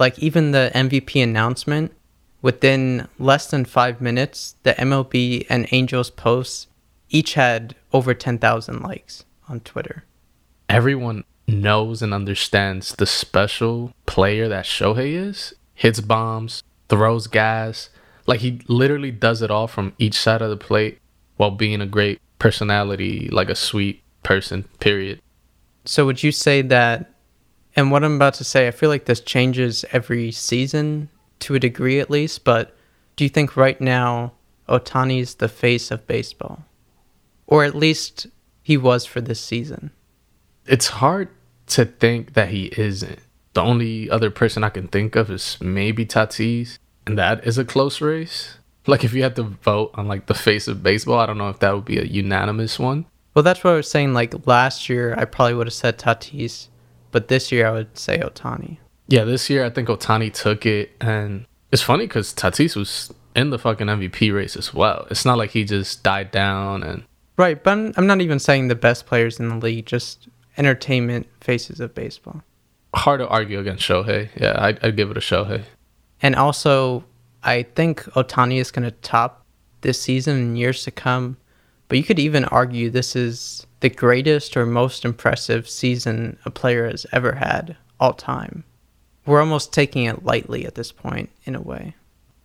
Like 0.00 0.18
even 0.18 0.50
the 0.50 0.72
MVP 0.74 1.22
announcement, 1.22 1.92
within 2.42 3.06
less 3.20 3.48
than 3.48 3.64
five 3.64 4.00
minutes, 4.00 4.56
the 4.64 4.74
MLB 4.74 5.46
and 5.48 5.68
Angels 5.70 6.10
posts 6.10 6.66
each 7.08 7.34
had 7.34 7.76
over 7.92 8.14
10,000 8.14 8.82
likes 8.82 9.24
on 9.48 9.60
Twitter. 9.60 10.04
Everyone 10.68 11.22
knows 11.46 12.02
and 12.02 12.12
understands 12.12 12.96
the 12.96 13.06
special 13.06 13.92
player 14.04 14.48
that 14.48 14.64
Shohei 14.64 15.12
is, 15.12 15.54
hits 15.74 16.00
bombs, 16.00 16.64
throws 16.88 17.28
gas. 17.28 17.90
Like 18.26 18.40
he 18.40 18.60
literally 18.66 19.12
does 19.12 19.40
it 19.40 19.52
all 19.52 19.68
from 19.68 19.94
each 19.98 20.14
side 20.14 20.42
of 20.42 20.50
the 20.50 20.56
plate 20.56 20.98
while 21.36 21.52
being 21.52 21.80
a 21.80 21.86
great 21.86 22.20
personality, 22.40 23.28
like 23.30 23.48
a 23.48 23.54
sweet 23.54 24.02
person, 24.24 24.64
period. 24.80 25.20
So 25.88 26.04
would 26.04 26.22
you 26.22 26.32
say 26.32 26.60
that 26.60 27.14
and 27.74 27.90
what 27.90 28.04
I'm 28.04 28.16
about 28.16 28.34
to 28.34 28.44
say, 28.44 28.68
I 28.68 28.72
feel 28.72 28.90
like 28.90 29.06
this 29.06 29.20
changes 29.20 29.86
every 29.90 30.30
season 30.32 31.08
to 31.40 31.54
a 31.54 31.58
degree 31.58 31.98
at 31.98 32.10
least, 32.10 32.44
but 32.44 32.76
do 33.16 33.24
you 33.24 33.30
think 33.30 33.56
right 33.56 33.80
now 33.80 34.32
Otani's 34.68 35.36
the 35.36 35.48
face 35.48 35.90
of 35.90 36.06
baseball? 36.06 36.66
Or 37.46 37.64
at 37.64 37.74
least 37.74 38.26
he 38.62 38.76
was 38.76 39.06
for 39.06 39.22
this 39.22 39.40
season? 39.40 39.90
It's 40.66 40.88
hard 40.88 41.30
to 41.68 41.86
think 41.86 42.34
that 42.34 42.50
he 42.50 42.66
isn't. 42.76 43.20
The 43.54 43.62
only 43.62 44.10
other 44.10 44.30
person 44.30 44.64
I 44.64 44.68
can 44.68 44.88
think 44.88 45.16
of 45.16 45.30
is 45.30 45.56
maybe 45.58 46.04
Tatis, 46.04 46.78
and 47.06 47.16
that 47.16 47.46
is 47.46 47.56
a 47.56 47.64
close 47.64 48.02
race. 48.02 48.58
Like 48.86 49.04
if 49.04 49.14
you 49.14 49.22
had 49.22 49.36
to 49.36 49.44
vote 49.44 49.92
on 49.94 50.06
like 50.06 50.26
the 50.26 50.34
face 50.34 50.68
of 50.68 50.82
baseball, 50.82 51.18
I 51.18 51.24
don't 51.24 51.38
know 51.38 51.48
if 51.48 51.60
that 51.60 51.74
would 51.74 51.86
be 51.86 51.98
a 51.98 52.04
unanimous 52.04 52.78
one. 52.78 53.06
Well, 53.34 53.42
that's 53.42 53.62
what 53.62 53.72
I 53.72 53.76
was 53.76 53.90
saying. 53.90 54.14
Like 54.14 54.46
last 54.46 54.88
year, 54.88 55.14
I 55.16 55.24
probably 55.24 55.54
would 55.54 55.66
have 55.66 55.74
said 55.74 55.98
Tatis, 55.98 56.68
but 57.10 57.28
this 57.28 57.52
year 57.52 57.66
I 57.66 57.72
would 57.72 57.96
say 57.96 58.18
Otani. 58.18 58.78
Yeah, 59.06 59.24
this 59.24 59.48
year 59.48 59.64
I 59.64 59.70
think 59.70 59.88
Otani 59.88 60.32
took 60.32 60.66
it, 60.66 60.90
and 61.00 61.46
it's 61.72 61.82
funny 61.82 62.06
because 62.06 62.34
Tatis 62.34 62.76
was 62.76 63.12
in 63.34 63.50
the 63.50 63.58
fucking 63.58 63.86
MVP 63.86 64.34
race 64.34 64.56
as 64.56 64.74
well. 64.74 65.06
It's 65.10 65.24
not 65.24 65.38
like 65.38 65.50
he 65.50 65.64
just 65.64 66.02
died 66.02 66.30
down 66.30 66.82
and. 66.82 67.04
Right, 67.36 67.62
but 67.62 67.96
I'm, 67.96 68.06
not 68.08 68.20
even 68.20 68.40
saying 68.40 68.66
the 68.66 68.74
best 68.74 69.06
players 69.06 69.38
in 69.38 69.48
the 69.48 69.54
league. 69.54 69.86
Just 69.86 70.26
entertainment 70.56 71.28
faces 71.40 71.78
of 71.78 71.94
baseball. 71.94 72.42
Hard 72.94 73.20
to 73.20 73.28
argue 73.28 73.60
against 73.60 73.84
Shohei. 73.84 74.28
Yeah, 74.34 74.56
I'd, 74.58 74.84
I'd 74.84 74.96
give 74.96 75.12
it 75.12 75.16
a 75.16 75.20
Shohei. 75.20 75.62
And 76.20 76.34
also, 76.34 77.04
I 77.44 77.62
think 77.62 78.02
Otani 78.14 78.60
is 78.60 78.72
going 78.72 78.84
to 78.84 78.90
top 78.90 79.46
this 79.82 80.00
season 80.00 80.36
and 80.36 80.58
years 80.58 80.82
to 80.82 80.90
come. 80.90 81.36
But 81.88 81.98
you 81.98 82.04
could 82.04 82.18
even 82.18 82.44
argue 82.44 82.90
this 82.90 83.16
is 83.16 83.66
the 83.80 83.88
greatest 83.88 84.56
or 84.56 84.66
most 84.66 85.04
impressive 85.04 85.68
season 85.68 86.38
a 86.44 86.50
player 86.50 86.88
has 86.88 87.06
ever 87.12 87.32
had 87.32 87.76
all 87.98 88.12
time. 88.12 88.64
We're 89.26 89.40
almost 89.40 89.72
taking 89.72 90.04
it 90.04 90.24
lightly 90.24 90.66
at 90.66 90.74
this 90.74 90.92
point, 90.92 91.30
in 91.44 91.54
a 91.54 91.60
way. 91.60 91.94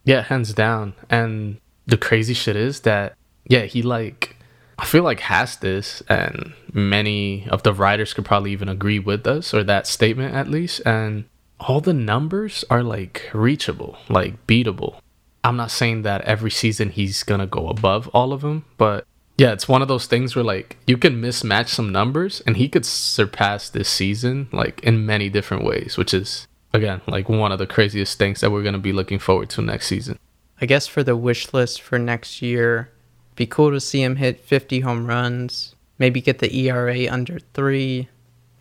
Yeah, 0.04 0.22
hands 0.22 0.54
down. 0.54 0.94
And 1.10 1.60
the 1.86 1.98
crazy 1.98 2.34
shit 2.34 2.56
is 2.56 2.82
that, 2.82 3.16
yeah, 3.48 3.66
he 3.66 3.82
like 3.82 4.38
I 4.78 4.86
feel 4.86 5.04
like 5.04 5.20
has 5.22 5.58
this, 5.58 6.02
and 6.10 6.54
many 6.74 7.48
of 7.50 7.64
the 7.64 7.74
writers 7.74 8.14
could 8.14 8.26
probably 8.26 8.52
even 8.52 8.70
agree 8.70 9.00
with 9.00 9.26
us 9.28 9.54
or 9.54 9.64
that 9.64 9.88
statement 9.88 10.34
at 10.36 10.50
least. 10.50 10.82
And 10.86 11.26
all 11.60 11.80
the 11.80 11.94
numbers 11.94 12.66
are 12.70 12.84
like 12.84 13.30
reachable, 13.34 13.98
like 14.10 14.46
beatable. 14.48 14.98
I'm 15.44 15.58
not 15.58 15.72
saying 15.72 16.02
that 16.02 16.22
every 16.22 16.52
season 16.52 16.90
he's 16.90 17.24
gonna 17.24 17.48
go 17.48 17.70
above 17.70 18.08
all 18.10 18.34
of 18.34 18.42
them, 18.42 18.66
but 18.78 19.06
Yeah, 19.38 19.52
it's 19.52 19.68
one 19.68 19.82
of 19.82 19.88
those 19.88 20.06
things 20.06 20.36
where 20.36 20.44
like 20.44 20.78
you 20.86 20.98
can 20.98 21.22
mismatch 21.22 21.70
some 21.70 21.92
numbers 21.92 22.42
and 22.46 22.58
he 22.58 22.70
could 22.70 22.86
surpass 22.86 23.70
this 23.70 23.90
season 23.90 24.48
like 24.52 24.80
in 24.84 25.06
many 25.06 25.30
different 25.30 25.64
ways, 25.64 25.98
which 25.98 26.14
is 26.14 26.48
again 26.74 27.02
like 27.08 27.30
one 27.30 27.52
of 27.52 27.60
the 27.60 27.68
craziest 27.68 28.18
things 28.20 28.42
that 28.42 28.52
we're 28.52 28.62
going 28.62 28.74
to 28.74 28.80
be 28.80 28.94
looking 28.94 29.20
forward 29.20 29.50
to 29.52 29.62
next 29.62 29.88
season. 29.88 30.20
I 30.62 30.66
guess 30.68 30.86
for 30.88 31.04
the 31.04 31.18
wish 31.18 31.52
list 31.54 31.82
for 31.82 31.98
next 31.98 32.42
year, 32.42 32.92
be 33.36 33.46
cool 33.48 33.72
to 33.72 33.82
see 33.82 34.04
him 34.04 34.18
hit 34.18 34.40
50 34.40 34.82
home 34.82 35.08
runs, 35.08 35.76
maybe 35.98 36.22
get 36.22 36.38
the 36.40 36.56
ERA 36.56 37.08
under 37.12 37.40
3 37.40 38.08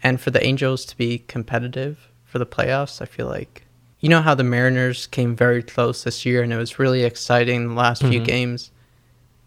and 0.03 0.21
for 0.21 0.31
the 0.31 0.45
Angels 0.45 0.85
to 0.87 0.97
be 0.97 1.19
competitive 1.19 2.09
for 2.25 2.39
the 2.39 2.47
playoffs. 2.47 3.03
I 3.03 3.05
feel 3.05 3.27
like 3.27 3.67
you 4.01 4.09
know 4.09 4.23
how 4.23 4.35
the 4.35 4.43
Mariners 4.43 5.07
came 5.07 5.37
very 5.37 5.63
close 5.63 6.03
this 6.03 6.25
year 6.25 6.43
and 6.43 6.51
it 6.53 6.57
was 6.57 6.79
really 6.79 7.05
exciting 7.05 7.69
the 7.69 7.75
last 7.75 8.01
few 8.03 8.21
Mhm. 8.21 8.25
games. 8.25 8.71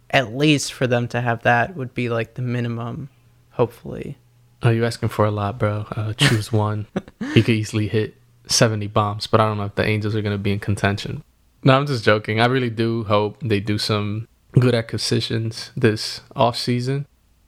At 0.10 0.36
least 0.36 0.74
for 0.74 0.88
them 0.88 1.08
to 1.10 1.22
have 1.22 1.44
that 1.44 1.76
would 1.76 1.94
be 1.94 2.10
like 2.10 2.36
the 2.36 2.42
minimum, 2.42 3.10
hopefully. 3.52 4.18
Oh, 4.62 4.70
you're 4.70 4.86
asking 4.86 5.10
for 5.10 5.26
a 5.26 5.32
lot, 5.32 5.60
bro. 5.60 5.86
Uh, 5.92 6.14
choose 6.18 6.52
one. 6.52 6.88
he 7.34 7.42
could 7.42 7.56
easily 7.56 7.88
hit 7.88 8.16
70 8.48 8.88
bombs, 8.88 9.28
but 9.28 9.40
I 9.42 9.46
don't 9.48 9.58
know 9.58 9.66
if 9.66 9.76
the 9.76 9.86
Angels 9.86 10.16
are 10.16 10.22
going 10.22 10.36
to 10.36 10.42
be 10.42 10.52
in 10.52 10.60
contention. 10.60 11.24
No, 11.64 11.76
I'm 11.76 11.88
just 11.88 12.04
joking. 12.04 12.40
I 12.40 12.46
really 12.46 12.70
do 12.70 13.04
hope 13.06 13.38
they 13.42 13.60
do 13.60 13.78
some 13.78 14.28
good 14.54 14.76
acquisitions 14.76 15.72
this 15.76 16.22
off 16.36 16.58
season. 16.58 17.08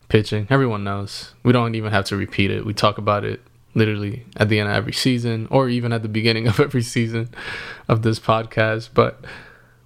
Pitching, 0.10 0.48
everyone 0.50 0.84
knows. 0.84 1.34
We 1.44 1.52
don't 1.52 1.76
even 1.76 1.92
have 1.92 2.06
to 2.06 2.16
repeat 2.16 2.50
it. 2.50 2.66
We 2.66 2.74
talk 2.74 2.98
about 2.98 3.26
it 3.26 3.42
literally 3.76 4.26
at 4.38 4.50
the 4.50 4.60
end 4.60 4.70
of 4.70 4.76
every 4.76 4.94
season 4.94 5.48
or 5.52 5.70
even 5.70 5.94
at 5.94 6.02
the 6.02 6.10
beginning 6.10 6.48
of 6.48 6.60
every 6.60 6.82
season 6.82 7.30
of 7.88 8.02
this 8.02 8.20
podcast. 8.20 8.90
But 8.94 9.24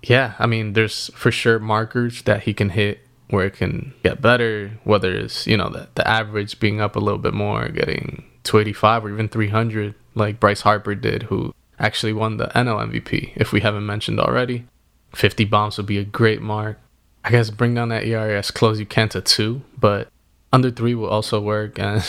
yeah, 0.03 0.33
I 0.39 0.47
mean, 0.47 0.73
there's 0.73 1.11
for 1.13 1.31
sure 1.31 1.59
markers 1.59 2.23
that 2.23 2.43
he 2.43 2.53
can 2.53 2.69
hit 2.69 2.99
where 3.29 3.45
it 3.45 3.53
can 3.53 3.93
get 4.03 4.21
better, 4.21 4.79
whether 4.83 5.13
it's, 5.13 5.47
you 5.47 5.55
know, 5.55 5.69
the, 5.69 5.87
the 5.95 6.07
average 6.07 6.59
being 6.59 6.81
up 6.81 6.95
a 6.95 6.99
little 6.99 7.19
bit 7.19 7.33
more, 7.33 7.69
getting 7.69 8.25
285 8.43 9.05
or 9.05 9.09
even 9.09 9.29
300, 9.29 9.95
like 10.15 10.39
Bryce 10.39 10.61
Harper 10.61 10.95
did, 10.95 11.23
who 11.23 11.53
actually 11.79 12.13
won 12.13 12.37
the 12.37 12.47
NL 12.47 12.91
MVP, 12.91 13.31
if 13.35 13.51
we 13.51 13.61
haven't 13.61 13.85
mentioned 13.85 14.19
already. 14.19 14.65
50 15.13 15.45
bombs 15.45 15.77
would 15.77 15.85
be 15.85 15.97
a 15.97 16.03
great 16.03 16.41
mark. 16.41 16.77
I 17.23 17.29
guess 17.29 17.49
bring 17.49 17.75
down 17.75 17.89
that 17.89 18.05
ERA 18.05 18.37
as 18.37 18.51
close 18.51 18.79
you 18.79 18.85
can 18.85 19.09
to 19.09 19.21
two, 19.21 19.61
but 19.77 20.09
under 20.51 20.71
three 20.71 20.95
will 20.95 21.09
also 21.09 21.39
work. 21.39 21.79
And 21.79 22.03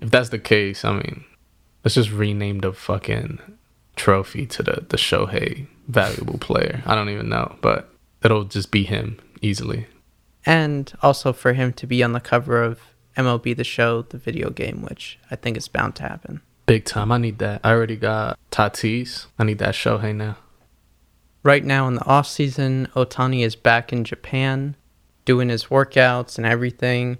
if 0.00 0.10
that's 0.10 0.28
the 0.28 0.38
case, 0.38 0.84
I 0.84 0.92
mean, 0.92 1.24
let's 1.84 1.96
just 1.96 2.12
rename 2.12 2.60
the 2.60 2.72
fucking 2.72 3.40
trophy 3.96 4.46
to 4.46 4.62
the, 4.62 4.86
the 4.88 4.96
Shohei 4.96 5.66
valuable 5.88 6.38
player. 6.38 6.82
I 6.86 6.94
don't 6.94 7.08
even 7.08 7.28
know, 7.28 7.56
but 7.60 7.90
it'll 8.22 8.44
just 8.44 8.70
be 8.70 8.84
him 8.84 9.18
easily. 9.42 9.86
And 10.46 10.92
also 11.02 11.32
for 11.32 11.54
him 11.54 11.72
to 11.74 11.86
be 11.86 12.02
on 12.02 12.12
the 12.12 12.20
cover 12.20 12.62
of 12.62 12.80
MLB 13.16 13.56
The 13.56 13.64
Show, 13.64 14.02
the 14.02 14.18
video 14.18 14.50
game, 14.50 14.82
which 14.82 15.18
I 15.30 15.36
think 15.36 15.56
is 15.56 15.68
bound 15.68 15.96
to 15.96 16.04
happen. 16.04 16.40
Big 16.66 16.84
time. 16.84 17.10
I 17.10 17.18
need 17.18 17.38
that. 17.38 17.60
I 17.64 17.72
already 17.72 17.96
got 17.96 18.38
Tatis. 18.50 19.26
I 19.38 19.44
need 19.44 19.58
that 19.58 19.74
Shohei 19.74 20.14
now. 20.14 20.36
Right 21.42 21.64
now 21.64 21.88
in 21.88 21.94
the 21.94 22.04
off 22.04 22.26
season, 22.26 22.88
Otani 22.94 23.44
is 23.44 23.56
back 23.56 23.92
in 23.92 24.04
Japan, 24.04 24.76
doing 25.24 25.48
his 25.48 25.66
workouts 25.66 26.36
and 26.36 26.46
everything. 26.46 27.18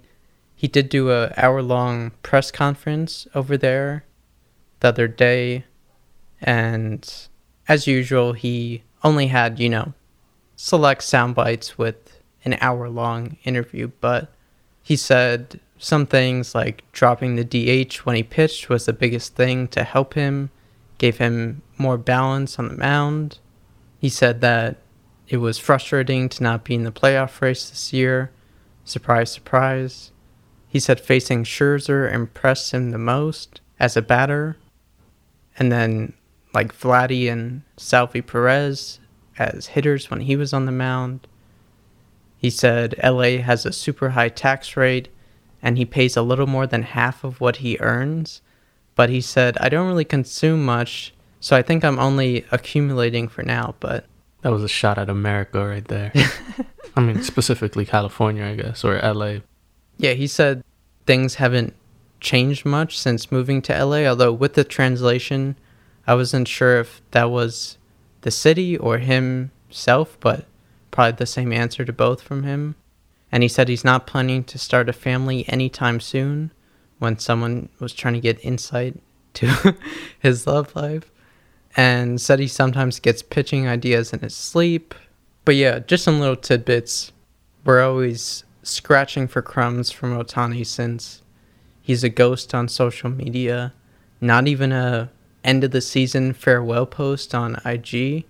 He 0.55 0.67
did 0.67 0.89
do 0.89 1.09
a 1.09 1.33
hour 1.37 1.61
long 1.61 2.11
press 2.21 2.51
conference 2.51 3.27
over 3.33 3.57
there 3.57 4.05
the 4.81 4.89
other 4.89 5.07
day, 5.07 5.65
and 6.41 7.27
as 7.69 7.87
usual, 7.87 8.33
he 8.33 8.83
only 9.03 9.27
had 9.27 9.59
you 9.59 9.69
know 9.69 9.93
select 10.57 11.03
sound 11.03 11.35
bites 11.35 11.77
with 11.77 12.19
an 12.43 12.57
hour 12.59 12.89
long 12.89 13.37
interview, 13.45 13.89
but 14.01 14.33
he 14.81 14.97
said 14.97 15.59
some 15.77 16.05
things 16.05 16.53
like 16.53 16.83
dropping 16.91 17.35
the 17.35 17.45
DH 17.45 17.95
when 17.99 18.17
he 18.17 18.23
pitched 18.23 18.67
was 18.67 18.85
the 18.85 18.93
biggest 18.93 19.35
thing 19.35 19.67
to 19.69 19.83
help 19.85 20.15
him, 20.15 20.49
gave 20.97 21.17
him 21.17 21.61
more 21.77 21.97
balance 21.97 22.59
on 22.59 22.67
the 22.67 22.75
mound. 22.75 23.39
He 23.99 24.09
said 24.09 24.41
that 24.41 24.77
it 25.29 25.37
was 25.37 25.57
frustrating 25.57 26.27
to 26.29 26.43
not 26.43 26.65
be 26.65 26.75
in 26.75 26.83
the 26.83 26.91
playoff 26.91 27.39
race 27.39 27.69
this 27.69 27.93
year. 27.93 28.31
Surprise, 28.83 29.31
surprise. 29.31 30.11
He 30.67 30.79
said 30.79 30.99
facing 30.99 31.43
Scherzer 31.43 32.11
impressed 32.11 32.73
him 32.73 32.91
the 32.91 32.97
most 32.97 33.61
as 33.79 33.95
a 33.95 34.01
batter. 34.01 34.57
And 35.57 35.71
then, 35.71 36.13
like 36.53 36.73
Vladdy 36.77 37.31
and 37.31 37.61
Salvy 37.77 38.21
Perez 38.21 38.99
as 39.37 39.67
hitters 39.67 40.09
when 40.09 40.21
he 40.21 40.35
was 40.35 40.53
on 40.53 40.65
the 40.65 40.71
mound. 40.71 41.27
He 42.37 42.49
said 42.49 42.95
LA 43.03 43.37
has 43.37 43.65
a 43.65 43.71
super 43.73 44.09
high 44.11 44.29
tax 44.29 44.75
rate 44.77 45.09
and 45.61 45.77
he 45.77 45.85
pays 45.85 46.15
a 46.15 46.21
little 46.21 46.47
more 46.47 46.65
than 46.65 46.83
half 46.83 47.23
of 47.23 47.41
what 47.41 47.57
he 47.57 47.77
earns. 47.79 48.41
But 48.95 49.09
he 49.09 49.21
said, 49.21 49.57
I 49.59 49.69
don't 49.69 49.87
really 49.87 50.05
consume 50.05 50.65
much, 50.65 51.13
so 51.39 51.55
I 51.55 51.61
think 51.61 51.83
I'm 51.85 51.99
only 51.99 52.45
accumulating 52.51 53.27
for 53.27 53.43
now. 53.43 53.75
But 53.79 54.05
That 54.41 54.51
was 54.51 54.63
a 54.63 54.67
shot 54.69 54.97
at 54.97 55.09
America 55.09 55.65
right 55.65 55.85
there. 55.87 56.11
I 56.95 57.01
mean, 57.01 57.21
specifically 57.23 57.85
California, 57.85 58.45
I 58.45 58.55
guess, 58.55 58.83
or 58.83 58.99
LA. 59.01 59.37
yeah, 59.97 60.13
he 60.13 60.27
said 60.27 60.63
things 61.05 61.35
haven't 61.35 61.75
changed 62.19 62.65
much 62.65 62.97
since 62.99 63.31
moving 63.31 63.61
to 63.63 63.85
LA, 63.85 64.05
although 64.05 64.33
with 64.33 64.53
the 64.55 64.63
translation, 64.65 65.55
I 66.09 66.15
wasn't 66.15 66.47
sure 66.47 66.79
if 66.79 67.03
that 67.11 67.29
was 67.29 67.77
the 68.21 68.31
city 68.31 68.75
or 68.75 68.97
himself, 68.97 70.17
but 70.19 70.47
probably 70.89 71.11
the 71.11 71.27
same 71.27 71.53
answer 71.53 71.85
to 71.85 71.93
both 71.93 72.23
from 72.23 72.41
him. 72.41 72.73
And 73.31 73.43
he 73.43 73.47
said 73.47 73.67
he's 73.67 73.85
not 73.85 74.07
planning 74.07 74.43
to 74.45 74.57
start 74.57 74.89
a 74.89 74.93
family 74.93 75.47
anytime 75.47 75.99
soon 75.99 76.49
when 76.97 77.19
someone 77.19 77.69
was 77.79 77.93
trying 77.93 78.15
to 78.15 78.19
get 78.19 78.43
insight 78.43 78.99
to 79.35 79.77
his 80.19 80.47
love 80.47 80.75
life. 80.75 81.11
And 81.77 82.19
said 82.19 82.39
he 82.39 82.47
sometimes 82.47 82.99
gets 82.99 83.21
pitching 83.21 83.67
ideas 83.67 84.11
in 84.11 84.21
his 84.21 84.35
sleep. 84.35 84.95
But 85.45 85.57
yeah, 85.57 85.77
just 85.77 86.03
some 86.03 86.19
little 86.19 86.35
tidbits. 86.35 87.11
We're 87.63 87.83
always 87.83 88.45
scratching 88.63 89.27
for 89.27 89.43
crumbs 89.43 89.91
from 89.91 90.17
Otani 90.17 90.65
since 90.65 91.21
he's 91.83 92.03
a 92.03 92.09
ghost 92.09 92.55
on 92.55 92.67
social 92.67 93.11
media. 93.11 93.75
Not 94.19 94.47
even 94.47 94.71
a 94.71 95.11
end 95.43 95.63
of 95.63 95.71
the 95.71 95.81
season 95.81 96.33
farewell 96.33 96.85
post 96.85 97.33
on 97.33 97.59
IG. 97.65 98.25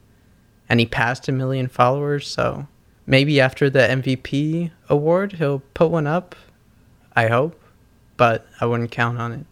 And 0.67 0.79
he 0.79 0.85
passed 0.85 1.27
a 1.27 1.31
million 1.31 1.67
followers, 1.67 2.27
so 2.27 2.67
maybe 3.07 3.41
after 3.41 3.69
the 3.69 3.79
MVP 3.79 4.69
award 4.87 5.33
he'll 5.33 5.63
put 5.73 5.89
one 5.89 6.05
up. 6.05 6.35
I 7.15 7.27
hope. 7.27 7.59
But 8.17 8.45
I 8.61 8.65
wouldn't 8.65 8.91
count 8.91 9.17
on 9.17 9.31
it. 9.31 9.45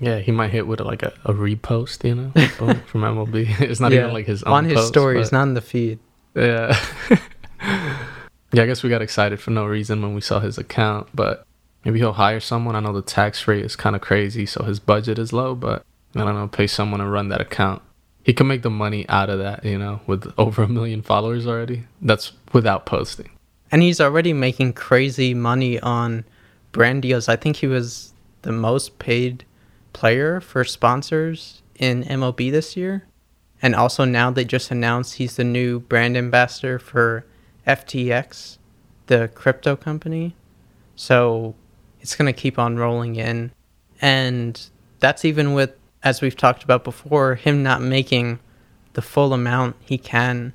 Yeah, 0.00 0.18
he 0.18 0.32
might 0.32 0.50
hit 0.50 0.66
with 0.66 0.80
like 0.80 1.02
a, 1.02 1.12
a 1.24 1.32
repost, 1.32 2.04
you 2.04 2.14
know, 2.14 2.30
from 2.86 3.02
MLB. 3.02 3.60
It's 3.60 3.80
not 3.80 3.92
even 3.92 4.12
like 4.12 4.26
his 4.26 4.42
own 4.42 4.52
on 4.52 4.64
his 4.64 4.74
post, 4.74 4.88
stories, 4.88 5.30
but- 5.30 5.36
not 5.38 5.42
in 5.48 5.54
the 5.54 5.60
feed. 5.60 5.98
Yeah. 6.34 6.78
yeah, 7.60 8.62
I 8.62 8.66
guess 8.66 8.82
we 8.82 8.90
got 8.90 9.02
excited 9.02 9.40
for 9.40 9.50
no 9.50 9.66
reason 9.66 10.02
when 10.02 10.14
we 10.14 10.20
saw 10.20 10.40
his 10.40 10.58
account, 10.58 11.08
but 11.14 11.46
maybe 11.84 11.98
he'll 11.98 12.12
hire 12.14 12.40
someone. 12.40 12.74
I 12.76 12.80
know 12.80 12.92
the 12.92 13.02
tax 13.02 13.46
rate 13.46 13.64
is 13.64 13.76
kind 13.76 13.94
of 13.96 14.02
crazy, 14.02 14.46
so 14.46 14.64
his 14.64 14.80
budget 14.80 15.18
is 15.18 15.32
low, 15.32 15.54
but 15.54 15.84
I 16.14 16.20
don't 16.24 16.34
know, 16.34 16.48
pay 16.48 16.66
someone 16.66 17.00
to 17.00 17.06
run 17.06 17.28
that 17.28 17.40
account. 17.40 17.82
He 18.24 18.32
can 18.32 18.46
make 18.46 18.62
the 18.62 18.70
money 18.70 19.08
out 19.08 19.30
of 19.30 19.38
that, 19.38 19.64
you 19.64 19.78
know, 19.78 20.00
with 20.06 20.32
over 20.38 20.62
a 20.62 20.68
million 20.68 21.02
followers 21.02 21.46
already. 21.46 21.84
That's 22.00 22.32
without 22.52 22.86
posting. 22.86 23.30
And 23.70 23.82
he's 23.82 24.00
already 24.00 24.32
making 24.32 24.74
crazy 24.74 25.34
money 25.34 25.80
on 25.80 26.24
brand 26.70 27.02
deals. 27.02 27.28
I 27.28 27.36
think 27.36 27.56
he 27.56 27.66
was 27.66 28.12
the 28.42 28.52
most 28.52 28.98
paid 28.98 29.44
player 29.92 30.40
for 30.40 30.64
sponsors 30.64 31.62
in 31.76 32.04
MLB 32.04 32.50
this 32.50 32.76
year. 32.76 33.06
And 33.60 33.74
also 33.74 34.04
now 34.04 34.30
they 34.30 34.44
just 34.44 34.70
announced 34.70 35.14
he's 35.14 35.36
the 35.36 35.44
new 35.44 35.80
brand 35.80 36.16
ambassador 36.16 36.78
for 36.78 37.24
FTX, 37.66 38.58
the 39.06 39.28
crypto 39.34 39.76
company. 39.76 40.34
So 40.96 41.54
it's 42.00 42.16
going 42.16 42.32
to 42.32 42.38
keep 42.38 42.58
on 42.58 42.76
rolling 42.76 43.16
in. 43.16 43.52
And 44.00 44.60
that's 44.98 45.24
even 45.24 45.54
with, 45.54 45.72
as 46.04 46.20
we've 46.20 46.36
talked 46.36 46.64
about 46.64 46.84
before, 46.84 47.34
him 47.34 47.62
not 47.62 47.80
making 47.80 48.40
the 48.94 49.02
full 49.02 49.32
amount 49.32 49.76
he 49.80 49.98
can 49.98 50.52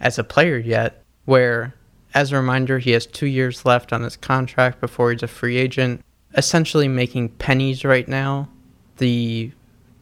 as 0.00 0.18
a 0.18 0.24
player 0.24 0.58
yet. 0.58 1.02
Where, 1.24 1.74
as 2.14 2.32
a 2.32 2.36
reminder, 2.36 2.78
he 2.78 2.92
has 2.92 3.06
two 3.06 3.26
years 3.26 3.64
left 3.64 3.92
on 3.92 4.02
his 4.02 4.16
contract 4.16 4.80
before 4.80 5.12
he's 5.12 5.22
a 5.22 5.28
free 5.28 5.56
agent, 5.56 6.02
essentially 6.36 6.88
making 6.88 7.30
pennies 7.30 7.84
right 7.84 8.08
now. 8.08 8.48
The 8.96 9.52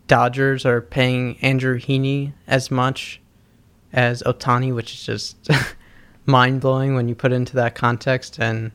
Dodgers 0.06 0.64
are 0.64 0.80
paying 0.80 1.36
Andrew 1.42 1.80
Heaney 1.80 2.32
as 2.46 2.70
much 2.70 3.20
as 3.92 4.22
Otani, 4.22 4.74
which 4.74 4.92
is 4.94 5.02
just 5.02 5.50
mind 6.26 6.60
blowing 6.60 6.94
when 6.94 7.08
you 7.08 7.14
put 7.14 7.32
it 7.32 7.36
into 7.36 7.56
that 7.56 7.74
context. 7.74 8.38
And 8.38 8.70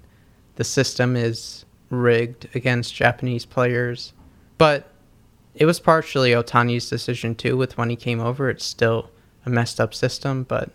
the 0.55 0.63
system 0.63 1.15
is 1.15 1.65
rigged 1.89 2.49
against 2.53 2.93
Japanese 2.93 3.45
players. 3.45 4.13
But 4.57 4.90
it 5.55 5.65
was 5.65 5.79
partially 5.79 6.31
Otani's 6.31 6.89
decision 6.89 7.35
too. 7.35 7.57
With 7.57 7.77
when 7.77 7.89
he 7.89 7.95
came 7.95 8.19
over, 8.19 8.49
it's 8.49 8.65
still 8.65 9.09
a 9.45 9.49
messed 9.49 9.79
up 9.79 9.93
system. 9.93 10.43
But 10.43 10.69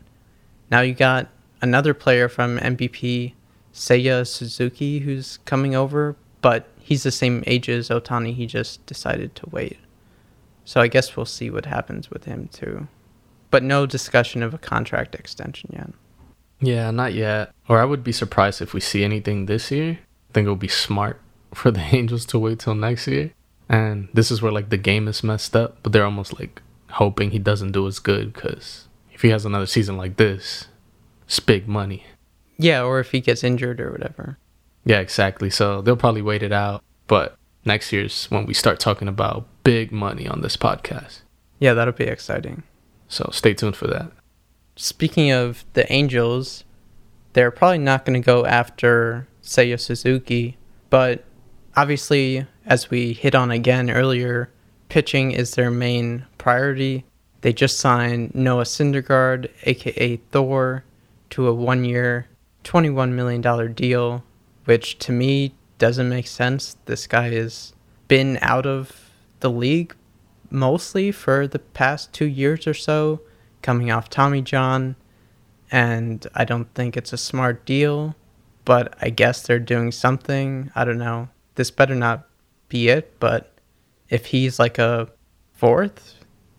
now 0.71 0.81
you 0.81 0.95
got 0.95 1.29
another 1.63 1.95
player 1.95 2.29
from 2.29 2.59
NPB 2.59 3.33
Seiya 3.73 4.27
Suzuki 4.27 5.01
who's 5.01 5.39
coming 5.45 5.75
over, 5.75 6.17
but 6.43 6.69
he's 6.79 7.03
the 7.03 7.11
same 7.11 7.43
age 7.47 7.69
as 7.69 7.89
Otani. 7.89 8.35
He 8.35 8.47
just 8.47 8.85
decided 8.87 9.35
to 9.37 9.51
wait. 9.51 9.79
So 10.65 10.81
I 10.81 10.89
guess 10.89 11.17
we'll 11.17 11.27
see 11.27 11.51
what 11.51 11.67
happens 11.67 12.11
with 12.11 12.25
him 12.25 12.49
too. 12.49 12.89
But 13.51 13.63
no 13.63 13.87
discussion 13.87 14.43
of 14.43 14.53
a 14.53 14.59
contract 14.59 15.15
extension 15.15 15.71
yet. 15.73 15.91
Yeah, 16.61 16.91
not 16.91 17.15
yet. 17.15 17.53
Or 17.69 17.81
I 17.81 17.85
would 17.85 18.03
be 18.03 18.13
surprised 18.13 18.61
if 18.61 18.75
we 18.75 18.81
see 18.81 19.05
anything 19.05 19.47
this 19.47 19.71
year. 19.71 19.99
I 20.31 20.33
think 20.33 20.47
it 20.47 20.51
would 20.51 20.59
be 20.59 20.69
smart 20.69 21.21
for 21.55 21.71
the 21.71 21.81
Angels 21.81 22.27
to 22.27 22.39
wait 22.39 22.59
till 22.59 22.75
next 22.75 23.07
year. 23.07 23.33
And 23.69 24.09
this 24.15 24.31
is 24.31 24.41
where 24.41 24.53
like 24.53 24.71
the 24.71 24.77
game 24.77 25.09
is 25.09 25.25
messed 25.25 25.57
up, 25.57 25.79
but 25.83 25.93
they're 25.93 26.05
almost 26.05 26.39
like 26.39 26.63
hoping 26.91 27.31
he 27.31 27.39
doesn't 27.39 27.73
do 27.73 27.87
as 27.87 27.99
good 27.99 28.33
because 28.33 28.89
if 29.13 29.23
he 29.23 29.31
has 29.31 29.45
another 29.45 29.67
season 29.67 29.97
like 29.97 30.17
this, 30.17 30.69
it's 31.27 31.41
big 31.41 31.67
money. 31.67 32.05
Yeah, 32.59 32.83
or 32.83 33.01
if 33.01 33.11
he 33.11 33.21
gets 33.21 33.45
injured 33.45 33.81
or 33.81 33.91
whatever. 33.91 34.39
Yeah, 34.85 35.01
exactly. 35.01 35.51
So 35.51 35.83
they'll 35.83 35.97
probably 35.97 36.23
wait 36.23 36.43
it 36.43 36.53
out. 36.53 36.83
But 37.07 37.37
next 37.65 37.93
year's 37.93 38.27
when 38.31 38.47
we 38.47 38.55
start 38.55 38.79
talking 38.81 39.09
about 39.09 39.47
big 39.65 39.91
money 39.93 40.27
on 40.29 40.41
this 40.41 40.57
podcast. 40.57 41.21
Yeah, 41.59 41.75
that'll 41.75 41.93
be 41.93 42.05
exciting. 42.05 42.63
So 43.09 43.29
stay 43.33 43.55
tuned 43.55 43.77
for 43.77 43.87
that. 43.89 44.13
Speaking 44.77 45.33
of 45.33 45.65
the 45.73 45.91
Angels, 45.93 46.65
they're 47.33 47.51
probably 47.51 47.79
not 47.79 48.05
going 48.05 48.21
to 48.21 48.25
go 48.25 48.47
after 48.47 49.27
Seiya 49.43 49.81
Suzuki, 49.81 50.57
but 50.91 51.25
obviously, 51.77 52.47
as 52.65 52.91
we 52.91 53.13
hit 53.13 53.35
on 53.35 53.51
again 53.51 53.91
earlier, 53.91 54.51
pitching 54.89 55.33
is 55.33 55.55
their 55.55 55.71
main 55.71 56.25
priority. 56.39 57.05
They 57.43 57.53
just 57.53 57.79
signed 57.79 58.35
Noah 58.35 58.65
Syndergaard, 58.65 59.51
aka 59.65 60.17
Thor, 60.17 60.85
to 61.31 61.49
a 61.49 61.55
one 61.55 61.85
year, 61.85 62.29
$21 62.65 63.13
million 63.13 63.73
deal, 63.75 64.25
which 64.65 64.99
to 64.99 65.13
me 65.13 65.55
doesn't 65.79 66.09
make 66.09 66.27
sense. 66.27 66.77
This 66.87 67.07
guy 67.07 67.31
has 67.31 67.75
been 68.09 68.39
out 68.41 68.67
of 68.67 69.11
the 69.41 69.51
league 69.51 69.95
mostly 70.51 71.13
for 71.13 71.47
the 71.47 71.59
past 71.59 72.13
two 72.13 72.27
years 72.27 72.67
or 72.67 72.75
so, 72.75 73.21
coming 73.63 73.91
off 73.91 74.09
Tommy 74.09 74.43
John, 74.43 74.97
and 75.71 76.27
I 76.35 76.45
don't 76.45 76.73
think 76.75 76.97
it's 76.97 77.13
a 77.13 77.19
smart 77.19 77.65
deal, 77.65 78.15
but 78.65 78.97
I 79.01 79.11
guess 79.11 79.43
they're 79.43 79.59
doing 79.59 79.93
something. 79.93 80.71
I 80.75 80.85
don't 80.85 80.99
know. 80.99 81.29
This 81.57 81.71
better 81.71 81.95
not 81.95 82.27
be 82.69 82.89
it, 82.89 83.19
but 83.19 83.53
if 84.09 84.27
he's 84.27 84.59
like 84.59 84.79
a 84.79 85.09
fourth 85.53 86.15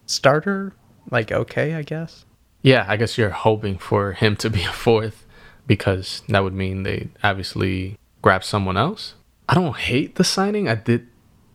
starter, 0.06 0.74
like 1.10 1.32
okay, 1.32 1.75
I 1.75 1.84
guess. 1.84 2.25
Yeah, 2.62 2.86
I 2.88 2.98
guess 2.98 3.18
you're 3.18 3.30
hoping 3.30 3.77
for 3.77 4.13
him 4.13 4.36
to 4.38 4.50
be 4.50 4.63
a 4.63 4.72
fourth 4.72 5.25
because 5.66 6.22
that 6.30 6.44
would 6.44 6.54
mean 6.54 6.84
they 6.84 7.10
obviously 7.24 7.98
grab 8.22 8.44
someone 8.44 8.77
else. 8.77 9.13
I 9.48 9.54
don't 9.54 9.77
hate 9.77 10.16
the 10.16 10.24
signing. 10.24 10.68
I 10.68 10.75
did 10.75 11.08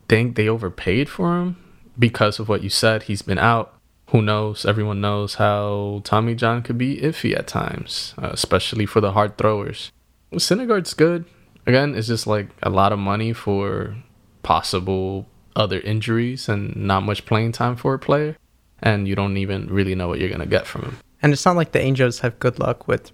think 0.09 0.37
they 0.37 0.49
overpaid 0.49 1.09
for 1.09 1.39
him 1.39 1.57
because 1.99 2.39
of 2.39 2.49
what 2.49 2.63
you 2.63 2.71
said. 2.71 3.05
He's 3.05 3.23
been 3.23 3.39
out. 3.39 3.75
Who 4.11 4.23
knows? 4.23 4.67
Everyone 4.67 5.01
knows 5.01 5.37
how 5.37 6.03
Tommy 6.05 6.35
John 6.35 6.63
could 6.63 6.77
be 6.77 6.99
iffy 6.99 7.37
at 7.37 7.47
times, 7.47 8.15
uh, 8.19 8.31
especially 8.33 8.87
for 8.87 9.01
the 9.01 9.13
hard 9.13 9.39
throwers. 9.39 9.91
Syndergaard's 10.35 10.95
good. 10.95 11.25
Again, 11.67 11.95
it's 11.95 12.09
just 12.09 12.27
like 12.27 12.49
a 12.63 12.71
lot 12.71 12.93
of 12.93 12.99
money 12.99 13.33
for 13.33 13.97
possible 14.43 15.27
other 15.55 15.81
injuries 15.81 16.49
and 16.49 16.75
not 16.75 17.03
much 17.03 17.25
playing 17.27 17.53
time 17.53 17.77
for 17.77 17.95
a 17.95 17.99
player. 17.99 18.37
And 18.83 19.07
you 19.07 19.15
don't 19.15 19.37
even 19.37 19.69
really 19.69 19.95
know 19.95 20.09
what 20.09 20.19
you're 20.19 20.29
going 20.29 20.41
to 20.41 20.47
get 20.47 20.67
from 20.67 20.83
him. 20.83 20.99
And 21.23 21.33
it's 21.33 21.45
not 21.45 21.55
like 21.55 21.71
the 21.71 21.81
Angels 21.81 22.21
have 22.21 22.39
good 22.41 22.59
luck 22.59 22.89
with 22.89 23.13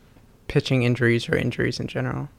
pitching 0.48 0.82
injuries 0.82 1.28
or 1.28 1.36
injuries 1.36 1.78
in 1.78 1.86
general. 1.86 2.30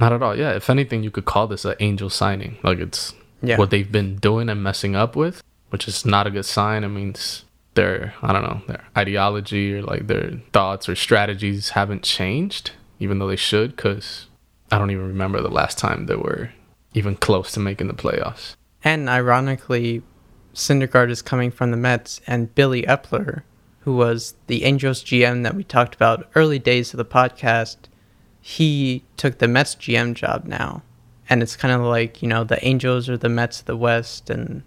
Not 0.00 0.12
at 0.12 0.22
all. 0.22 0.36
Yeah, 0.36 0.52
if 0.52 0.68
anything, 0.70 1.04
you 1.04 1.10
could 1.10 1.26
call 1.26 1.46
this 1.46 1.64
an 1.64 1.76
angel 1.78 2.10
signing. 2.10 2.58
Like 2.64 2.78
it's 2.78 3.14
yeah. 3.42 3.56
what 3.56 3.70
they've 3.70 3.90
been 3.90 4.16
doing 4.16 4.48
and 4.48 4.62
messing 4.62 4.96
up 4.96 5.14
with, 5.14 5.42
which 5.70 5.86
is 5.86 6.04
not 6.04 6.26
a 6.26 6.30
good 6.30 6.46
sign. 6.46 6.82
It 6.82 6.88
means 6.88 7.44
their 7.74 8.14
I 8.20 8.32
don't 8.32 8.42
know 8.42 8.62
their 8.66 8.84
ideology 8.96 9.74
or 9.74 9.82
like 9.82 10.08
their 10.08 10.40
thoughts 10.52 10.88
or 10.88 10.96
strategies 10.96 11.70
haven't 11.70 12.02
changed, 12.02 12.72
even 12.98 13.18
though 13.18 13.28
they 13.28 13.36
should. 13.36 13.76
Because 13.76 14.26
I 14.72 14.78
don't 14.78 14.90
even 14.90 15.06
remember 15.06 15.42
the 15.42 15.50
last 15.50 15.76
time 15.76 16.06
they 16.06 16.16
were 16.16 16.50
even 16.94 17.14
close 17.14 17.52
to 17.52 17.60
making 17.60 17.88
the 17.88 17.94
playoffs. 17.94 18.56
And 18.82 19.08
ironically, 19.08 20.02
Syndergaard 20.54 21.10
is 21.10 21.20
coming 21.20 21.50
from 21.50 21.70
the 21.70 21.76
Mets, 21.76 22.22
and 22.26 22.54
Billy 22.54 22.82
Eppler, 22.82 23.42
who 23.80 23.94
was 23.94 24.34
the 24.46 24.64
Angels 24.64 25.04
GM 25.04 25.42
that 25.42 25.54
we 25.54 25.62
talked 25.62 25.94
about 25.94 26.26
early 26.34 26.58
days 26.58 26.94
of 26.94 26.98
the 26.98 27.04
podcast, 27.04 27.76
he 28.40 29.04
took 29.18 29.38
the 29.38 29.46
Mets 29.46 29.74
GM 29.74 30.14
job 30.14 30.46
now. 30.46 30.82
And 31.28 31.42
it's 31.42 31.54
kind 31.54 31.74
of 31.74 31.82
like, 31.82 32.22
you 32.22 32.28
know, 32.28 32.42
the 32.42 32.64
Angels 32.66 33.08
are 33.10 33.18
the 33.18 33.28
Mets 33.28 33.60
of 33.60 33.66
the 33.66 33.76
West 33.76 34.30
and 34.30 34.62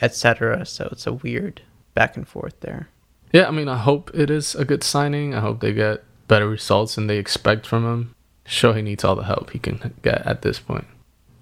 etc. 0.00 0.66
So 0.66 0.88
it's 0.92 1.06
a 1.06 1.12
weird 1.12 1.62
back 1.94 2.16
and 2.16 2.28
forth 2.28 2.60
there. 2.60 2.88
Yeah, 3.32 3.48
I 3.48 3.50
mean, 3.50 3.68
I 3.68 3.78
hope 3.78 4.10
it 4.14 4.30
is 4.30 4.54
a 4.54 4.64
good 4.64 4.84
signing. 4.84 5.34
I 5.34 5.40
hope 5.40 5.60
they 5.60 5.72
get 5.72 6.04
better 6.28 6.48
results 6.48 6.94
than 6.96 7.06
they 7.06 7.18
expect 7.18 7.66
from 7.66 7.84
him. 7.84 8.14
Sure, 8.48 8.74
he 8.74 8.82
needs 8.82 9.04
all 9.04 9.14
the 9.14 9.24
help 9.24 9.50
he 9.50 9.58
can 9.58 9.94
get 10.02 10.26
at 10.26 10.40
this 10.42 10.58
point. 10.58 10.86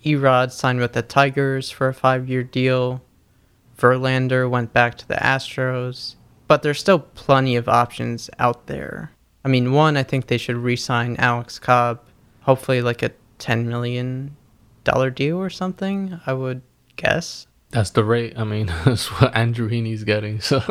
Erod 0.05 0.51
signed 0.51 0.81
with 0.81 0.93
the 0.93 1.03
Tigers 1.03 1.71
for 1.71 1.89
a 1.89 1.95
five 1.95 2.29
year 2.29 2.43
deal. 2.43 3.01
Verlander 3.79 4.51
went 4.51 4.73
back 4.73 4.97
to 4.99 5.09
the 5.09 5.15
Astros. 5.15 6.17
But 6.49 6.63
there's 6.63 6.81
still 6.81 7.01
plenty 7.01 7.57
of 7.57 7.69
options 7.69 8.31
out 8.39 8.67
there. 8.67 9.13
I 9.45 9.49
mean, 9.49 9.73
one, 9.73 9.97
I 9.97 10.03
think 10.03 10.27
they 10.27 10.39
should 10.39 10.57
re 10.57 10.77
sign 10.77 11.17
Alex 11.19 11.59
Cobb. 11.59 12.01
Hopefully, 12.43 12.83
like 12.83 13.03
a 13.03 13.11
$10 13.39 13.67
million 13.67 14.37
deal 15.15 15.37
or 15.37 15.51
something, 15.51 16.21
I 16.27 16.33
would 16.33 16.63
guess. 16.97 17.47
That's 17.71 17.91
the 17.91 18.05
rate. 18.05 18.35
I 18.37 18.45
mean, 18.45 18.67
that's 18.85 19.07
what 19.21 19.35
Andrew 19.37 19.69
Heaney's 19.69 20.05
getting. 20.05 20.41
So 20.41 20.63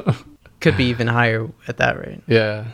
could 0.59 0.77
be 0.77 0.85
even 0.85 1.07
higher 1.07 1.49
at 1.67 1.77
that 1.77 1.97
rate. 1.99 2.21
Yeah. 2.27 2.65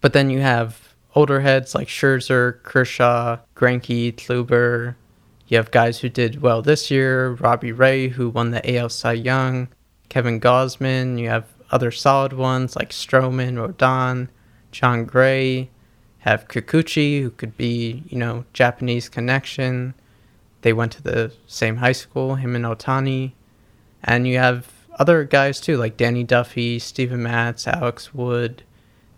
But 0.00 0.12
then 0.12 0.30
you 0.30 0.40
have 0.40 0.87
older 1.14 1.40
heads 1.40 1.74
like 1.74 1.88
Scherzer, 1.88 2.62
Kershaw, 2.62 3.38
Greinke, 3.54 4.14
Kluber, 4.14 4.94
you 5.48 5.56
have 5.56 5.70
guys 5.70 5.98
who 5.98 6.10
did 6.10 6.42
well 6.42 6.60
this 6.60 6.90
year, 6.90 7.30
Robbie 7.30 7.72
Ray, 7.72 8.08
who 8.08 8.28
won 8.28 8.50
the 8.50 8.76
AL 8.76 8.90
Cy 8.90 9.14
Young, 9.14 9.68
Kevin 10.10 10.40
Gausman. 10.40 11.18
You 11.18 11.30
have 11.30 11.46
other 11.70 11.90
solid 11.90 12.34
ones 12.34 12.76
like 12.76 12.90
Stroman, 12.90 13.54
Rodon, 13.54 14.28
Jon 14.72 15.06
Gray. 15.06 15.70
Have 16.18 16.48
Kikuchi, 16.48 17.22
who 17.22 17.30
could 17.30 17.56
be, 17.56 18.02
you 18.08 18.18
know, 18.18 18.44
Japanese 18.52 19.08
connection. 19.08 19.94
They 20.60 20.74
went 20.74 20.92
to 20.92 21.02
the 21.02 21.32
same 21.46 21.76
high 21.76 21.92
school, 21.92 22.34
him 22.34 22.54
and 22.54 22.66
Otani. 22.66 23.32
And 24.04 24.26
you 24.26 24.36
have 24.36 24.70
other 24.98 25.24
guys 25.24 25.60
too, 25.60 25.78
like 25.78 25.96
Danny 25.96 26.24
Duffy, 26.24 26.78
Steven 26.78 27.22
Matz, 27.22 27.66
Alex 27.66 28.12
Wood. 28.12 28.64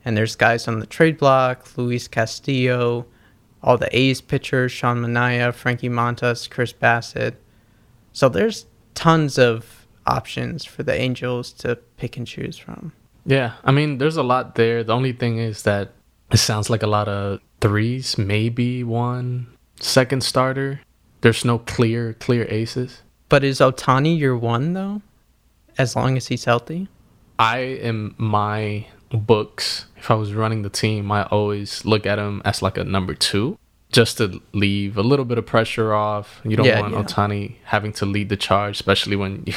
And 0.04 0.16
there's 0.16 0.36
guys 0.36 0.66
on 0.66 0.80
the 0.80 0.86
trade 0.86 1.18
block, 1.18 1.66
Luis 1.76 2.08
Castillo, 2.08 3.06
all 3.62 3.76
the 3.76 3.94
A's 3.96 4.20
pitchers, 4.20 4.72
Sean 4.72 5.02
Manaea, 5.02 5.52
Frankie 5.52 5.88
Montas, 5.88 6.48
Chris 6.48 6.72
Bassitt. 6.72 7.34
So 8.12 8.28
there's 8.28 8.66
tons 8.94 9.38
of 9.38 9.86
options 10.06 10.64
for 10.64 10.82
the 10.82 10.94
Angels 10.94 11.52
to 11.52 11.76
pick 11.96 12.16
and 12.16 12.26
choose 12.26 12.56
from. 12.56 12.92
Yeah, 13.26 13.52
I 13.64 13.70
mean, 13.70 13.98
there's 13.98 14.16
a 14.16 14.22
lot 14.22 14.54
there. 14.54 14.82
The 14.82 14.94
only 14.94 15.12
thing 15.12 15.38
is 15.38 15.62
that 15.64 15.92
it 16.30 16.38
sounds 16.38 16.70
like 16.70 16.82
a 16.82 16.86
lot 16.86 17.08
of 17.08 17.40
threes, 17.60 18.16
maybe 18.16 18.82
one 18.82 19.46
second 19.78 20.22
starter. 20.22 20.80
There's 21.20 21.44
no 21.44 21.58
clear, 21.58 22.14
clear 22.14 22.46
aces. 22.48 23.02
But 23.28 23.44
is 23.44 23.60
Otani 23.60 24.18
your 24.18 24.36
one 24.36 24.72
though? 24.72 25.02
As 25.78 25.94
long 25.94 26.16
as 26.16 26.28
he's 26.28 26.44
healthy? 26.44 26.88
I 27.38 27.58
am 27.58 28.14
my 28.18 28.86
books, 29.18 29.86
if 29.96 30.10
I 30.10 30.14
was 30.14 30.32
running 30.32 30.62
the 30.62 30.70
team, 30.70 31.10
I 31.10 31.24
always 31.24 31.84
look 31.84 32.06
at 32.06 32.18
him 32.18 32.42
as 32.44 32.62
like 32.62 32.78
a 32.78 32.84
number 32.84 33.14
two, 33.14 33.58
just 33.92 34.18
to 34.18 34.40
leave 34.52 34.96
a 34.96 35.02
little 35.02 35.24
bit 35.24 35.38
of 35.38 35.46
pressure 35.46 35.92
off. 35.92 36.40
You 36.44 36.56
don't 36.56 36.66
yeah, 36.66 36.80
want 36.80 36.94
yeah. 36.94 37.02
Otani 37.02 37.56
having 37.64 37.92
to 37.94 38.06
lead 38.06 38.28
the 38.28 38.36
charge, 38.36 38.76
especially 38.76 39.16
when 39.16 39.44
you, 39.46 39.54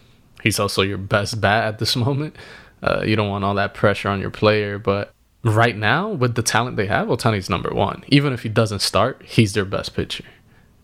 he's 0.42 0.58
also 0.58 0.82
your 0.82 0.98
best 0.98 1.40
bat 1.40 1.64
at 1.64 1.78
this 1.78 1.96
moment. 2.06 2.36
Uh, 2.82 3.02
you 3.04 3.14
don't 3.16 3.28
want 3.28 3.44
all 3.44 3.54
that 3.54 3.74
pressure 3.74 4.08
on 4.08 4.20
your 4.20 4.30
player, 4.30 4.78
but 4.78 5.12
right 5.44 5.76
now 5.76 6.08
with 6.08 6.34
the 6.34 6.42
talent 6.42 6.76
they 6.76 6.86
have, 6.86 7.08
Otani's 7.08 7.50
number 7.50 7.70
one. 7.70 8.04
Even 8.08 8.32
if 8.32 8.42
he 8.42 8.48
doesn't 8.48 8.80
start, 8.80 9.22
he's 9.24 9.52
their 9.52 9.64
best 9.64 9.94
pitcher, 9.94 10.24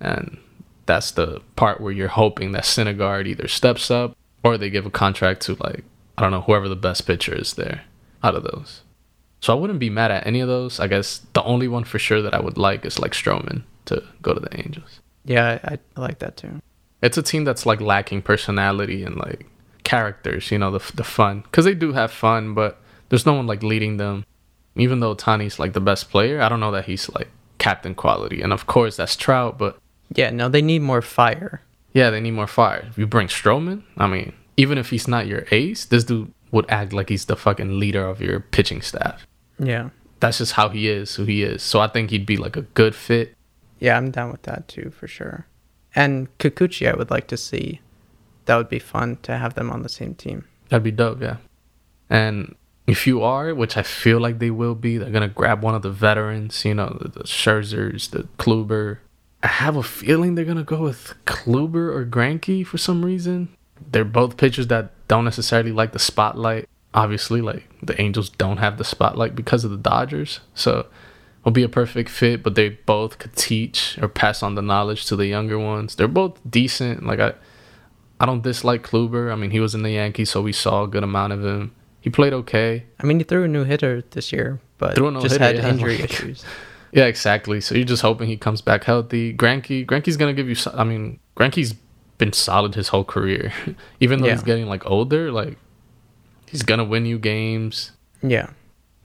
and 0.00 0.38
that's 0.86 1.10
the 1.10 1.40
part 1.56 1.80
where 1.80 1.92
you're 1.92 2.08
hoping 2.08 2.52
that 2.52 2.64
Syndergaard 2.64 3.26
either 3.26 3.48
steps 3.48 3.90
up 3.90 4.16
or 4.44 4.56
they 4.56 4.70
give 4.70 4.86
a 4.86 4.90
contract 4.90 5.42
to 5.42 5.56
like 5.60 5.84
I 6.16 6.22
don't 6.22 6.30
know 6.30 6.40
whoever 6.40 6.68
the 6.68 6.76
best 6.76 7.06
pitcher 7.06 7.34
is 7.34 7.54
there 7.54 7.82
out 8.22 8.34
of 8.34 8.42
those. 8.44 8.82
So 9.40 9.52
I 9.52 9.56
wouldn't 9.60 9.78
be 9.78 9.90
mad 9.90 10.10
at 10.10 10.26
any 10.26 10.40
of 10.40 10.48
those. 10.48 10.80
I 10.80 10.86
guess 10.88 11.20
the 11.32 11.42
only 11.44 11.68
one 11.68 11.84
for 11.84 11.98
sure 11.98 12.20
that 12.22 12.34
I 12.34 12.40
would 12.40 12.58
like 12.58 12.84
is 12.84 12.98
like 12.98 13.12
Stroman 13.12 13.62
to 13.86 14.02
go 14.22 14.34
to 14.34 14.40
the 14.40 14.58
Angels. 14.58 15.00
Yeah, 15.24 15.58
I, 15.64 15.78
I 15.96 16.00
like 16.00 16.18
that 16.20 16.36
too. 16.36 16.60
It's 17.02 17.16
a 17.18 17.22
team 17.22 17.44
that's 17.44 17.64
like 17.64 17.80
lacking 17.80 18.22
personality 18.22 19.04
and 19.04 19.16
like 19.16 19.46
characters, 19.84 20.50
you 20.50 20.58
know, 20.58 20.70
the 20.70 20.92
the 20.94 21.04
fun 21.04 21.40
because 21.42 21.64
they 21.64 21.74
do 21.74 21.92
have 21.92 22.10
fun, 22.10 22.54
but 22.54 22.80
there's 23.08 23.26
no 23.26 23.34
one 23.34 23.46
like 23.46 23.62
leading 23.62 23.96
them. 23.98 24.24
Even 24.76 25.00
though 25.00 25.14
Tani's 25.14 25.58
like 25.58 25.72
the 25.72 25.80
best 25.80 26.10
player, 26.10 26.40
I 26.40 26.48
don't 26.48 26.60
know 26.60 26.72
that 26.72 26.84
he's 26.86 27.08
like 27.10 27.28
captain 27.58 27.94
quality. 27.94 28.42
And 28.42 28.52
of 28.52 28.66
course, 28.66 28.96
that's 28.96 29.16
Trout, 29.16 29.58
but 29.58 29.78
Yeah, 30.14 30.30
no, 30.30 30.48
they 30.48 30.62
need 30.62 30.82
more 30.82 31.02
fire. 31.02 31.62
yeah, 31.92 32.10
they 32.10 32.20
need 32.20 32.32
more 32.32 32.46
fire. 32.46 32.84
If 32.88 32.98
you 32.98 33.06
bring 33.06 33.28
Stroman, 33.28 33.82
I 33.96 34.06
mean, 34.08 34.32
even 34.56 34.78
if 34.78 34.90
he's 34.90 35.06
not 35.08 35.26
your 35.26 35.44
ace, 35.50 35.84
this 35.84 36.04
dude 36.04 36.32
would 36.50 36.68
act 36.70 36.92
like 36.92 37.08
he's 37.08 37.26
the 37.26 37.36
fucking 37.36 37.78
leader 37.78 38.06
of 38.06 38.20
your 38.20 38.40
pitching 38.40 38.82
staff. 38.82 39.26
Yeah. 39.58 39.90
That's 40.20 40.38
just 40.38 40.52
how 40.52 40.68
he 40.68 40.88
is, 40.88 41.14
who 41.14 41.24
he 41.24 41.42
is. 41.42 41.62
So 41.62 41.80
I 41.80 41.88
think 41.88 42.10
he'd 42.10 42.26
be 42.26 42.36
like 42.36 42.56
a 42.56 42.62
good 42.62 42.94
fit. 42.94 43.34
Yeah, 43.78 43.96
I'm 43.96 44.10
down 44.10 44.32
with 44.32 44.42
that 44.42 44.66
too, 44.68 44.90
for 44.90 45.06
sure. 45.06 45.46
And 45.94 46.36
Kikuchi, 46.38 46.90
I 46.90 46.96
would 46.96 47.10
like 47.10 47.28
to 47.28 47.36
see. 47.36 47.80
That 48.46 48.56
would 48.56 48.68
be 48.68 48.78
fun 48.78 49.18
to 49.22 49.36
have 49.36 49.54
them 49.54 49.70
on 49.70 49.82
the 49.82 49.88
same 49.88 50.14
team. 50.14 50.44
That'd 50.68 50.82
be 50.82 50.90
dope, 50.90 51.20
yeah. 51.20 51.36
And 52.10 52.56
if 52.86 53.06
you 53.06 53.22
are, 53.22 53.54
which 53.54 53.76
I 53.76 53.82
feel 53.82 54.18
like 54.18 54.38
they 54.38 54.50
will 54.50 54.74
be, 54.74 54.96
they're 54.96 55.10
gonna 55.10 55.28
grab 55.28 55.62
one 55.62 55.74
of 55.74 55.82
the 55.82 55.90
veterans, 55.90 56.64
you 56.64 56.74
know, 56.74 56.96
the, 57.00 57.08
the 57.08 57.24
Scherzers, 57.24 58.10
the 58.10 58.26
Kluber. 58.38 58.98
I 59.42 59.48
have 59.48 59.76
a 59.76 59.82
feeling 59.82 60.34
they're 60.34 60.44
gonna 60.44 60.64
go 60.64 60.82
with 60.82 61.14
Kluber 61.26 61.94
or 61.94 62.04
Greinke 62.06 62.66
for 62.66 62.78
some 62.78 63.04
reason. 63.04 63.50
They're 63.92 64.04
both 64.04 64.36
pitchers 64.36 64.66
that 64.68 64.92
don't 65.08 65.24
necessarily 65.24 65.72
like 65.72 65.92
the 65.92 65.98
spotlight. 65.98 66.68
Obviously, 66.94 67.40
like 67.40 67.68
the 67.82 68.00
Angels 68.00 68.30
don't 68.30 68.58
have 68.58 68.78
the 68.78 68.84
spotlight 68.84 69.34
because 69.34 69.64
of 69.64 69.70
the 69.70 69.76
Dodgers, 69.76 70.40
so 70.54 70.86
will 71.44 71.52
be 71.52 71.62
a 71.62 71.68
perfect 71.68 72.08
fit. 72.10 72.42
But 72.42 72.54
they 72.54 72.70
both 72.70 73.18
could 73.18 73.34
teach 73.36 73.98
or 74.00 74.08
pass 74.08 74.42
on 74.42 74.54
the 74.54 74.62
knowledge 74.62 75.06
to 75.06 75.16
the 75.16 75.26
younger 75.26 75.58
ones. 75.58 75.94
They're 75.94 76.08
both 76.08 76.38
decent. 76.48 77.04
Like 77.04 77.20
I, 77.20 77.34
I 78.20 78.26
don't 78.26 78.42
dislike 78.42 78.82
Kluber. 78.82 79.32
I 79.32 79.36
mean, 79.36 79.50
he 79.50 79.60
was 79.60 79.74
in 79.74 79.82
the 79.82 79.90
Yankees, 79.90 80.30
so 80.30 80.40
we 80.42 80.52
saw 80.52 80.84
a 80.84 80.88
good 80.88 81.04
amount 81.04 81.32
of 81.32 81.44
him. 81.44 81.74
He 82.00 82.10
played 82.10 82.32
okay. 82.32 82.84
I 83.00 83.06
mean, 83.06 83.18
he 83.18 83.24
threw 83.24 83.44
a 83.44 83.48
no-hitter 83.48 84.02
this 84.10 84.32
year, 84.32 84.60
but 84.78 84.94
Threw 84.94 85.08
a 85.08 85.10
no 85.10 85.20
just 85.20 85.34
hitter, 85.34 85.44
had 85.44 85.56
yeah, 85.56 85.68
injury 85.68 86.00
issues. 86.00 86.44
Yeah, 86.92 87.04
exactly. 87.04 87.60
So 87.60 87.74
you're 87.74 87.84
just 87.84 88.02
hoping 88.02 88.28
he 88.28 88.36
comes 88.36 88.62
back 88.62 88.84
healthy. 88.84 89.34
Greinke, 89.34 89.84
Greinke's 89.84 90.16
gonna 90.16 90.32
give 90.32 90.48
you. 90.48 90.56
I 90.72 90.84
mean, 90.84 91.18
Greinke's 91.36 91.74
been 92.18 92.32
solid 92.32 92.74
his 92.74 92.88
whole 92.88 93.04
career, 93.04 93.52
even 94.00 94.20
though 94.20 94.26
Yeah. 94.26 94.34
he's 94.34 94.42
getting 94.42 94.66
like 94.66 94.84
older. 94.90 95.30
Like 95.32 95.56
he's 96.46 96.62
gonna 96.62 96.84
win 96.84 97.06
you 97.06 97.18
games. 97.18 97.92
Yeah. 98.22 98.50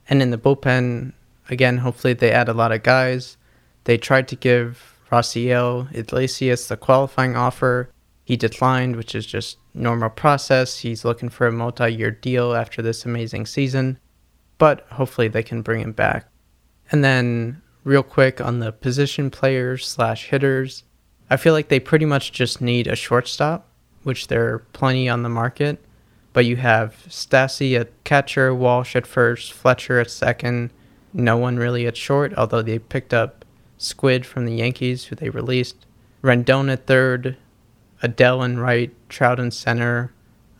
And 0.08 0.20
in 0.20 0.30
the 0.30 0.38
bullpen, 0.38 1.12
again, 1.48 1.78
hopefully 1.78 2.12
they 2.12 2.30
add 2.32 2.48
a 2.48 2.54
lot 2.54 2.72
of 2.72 2.82
guys. 2.82 3.36
They 3.84 3.96
tried 3.98 4.28
to 4.28 4.36
give 4.36 4.98
Raisel 5.10 5.94
Iglesias 5.94 6.68
the 6.68 6.76
qualifying 6.76 7.36
offer. 7.36 7.90
He 8.24 8.36
declined, 8.36 8.96
which 8.96 9.14
is 9.14 9.26
just 9.26 9.58
normal 9.74 10.08
process. 10.10 10.78
He's 10.78 11.04
looking 11.04 11.28
for 11.28 11.46
a 11.46 11.52
multi-year 11.52 12.10
deal 12.10 12.54
after 12.54 12.80
this 12.82 13.04
amazing 13.04 13.46
season. 13.46 13.98
But 14.58 14.86
hopefully 14.92 15.28
they 15.28 15.42
can 15.42 15.62
bring 15.62 15.80
him 15.80 15.92
back. 15.92 16.26
And 16.90 17.04
then 17.04 17.60
real 17.84 18.02
quick 18.02 18.40
on 18.40 18.60
the 18.60 18.72
position 18.72 19.30
players 19.30 19.86
slash 19.86 20.28
hitters, 20.28 20.84
I 21.30 21.36
feel 21.36 21.52
like 21.52 21.68
they 21.68 21.80
pretty 21.80 22.04
much 22.04 22.32
just 22.32 22.60
need 22.60 22.86
a 22.86 22.96
shortstop, 22.96 23.66
which 24.02 24.28
there 24.28 24.52
are 24.52 24.58
plenty 24.72 25.08
on 25.08 25.22
the 25.22 25.28
market. 25.28 25.82
But 26.32 26.46
you 26.46 26.56
have 26.56 27.04
Stassi 27.08 27.78
at 27.78 28.04
catcher, 28.04 28.54
Walsh 28.54 28.96
at 28.96 29.06
first, 29.06 29.52
Fletcher 29.52 30.00
at 30.00 30.10
second, 30.10 30.70
no 31.12 31.36
one 31.36 31.56
really 31.56 31.86
at 31.86 31.96
short, 31.96 32.34
although 32.34 32.62
they 32.62 32.78
picked 32.78 33.14
up 33.14 33.44
Squid 33.78 34.26
from 34.26 34.46
the 34.46 34.54
Yankees, 34.54 35.04
who 35.04 35.14
they 35.16 35.30
released. 35.30 35.86
Rendon 36.22 36.72
at 36.72 36.86
third, 36.86 37.36
Adell 38.02 38.44
in 38.44 38.58
right, 38.58 38.92
Trout 39.08 39.38
in 39.38 39.50
center, 39.50 40.12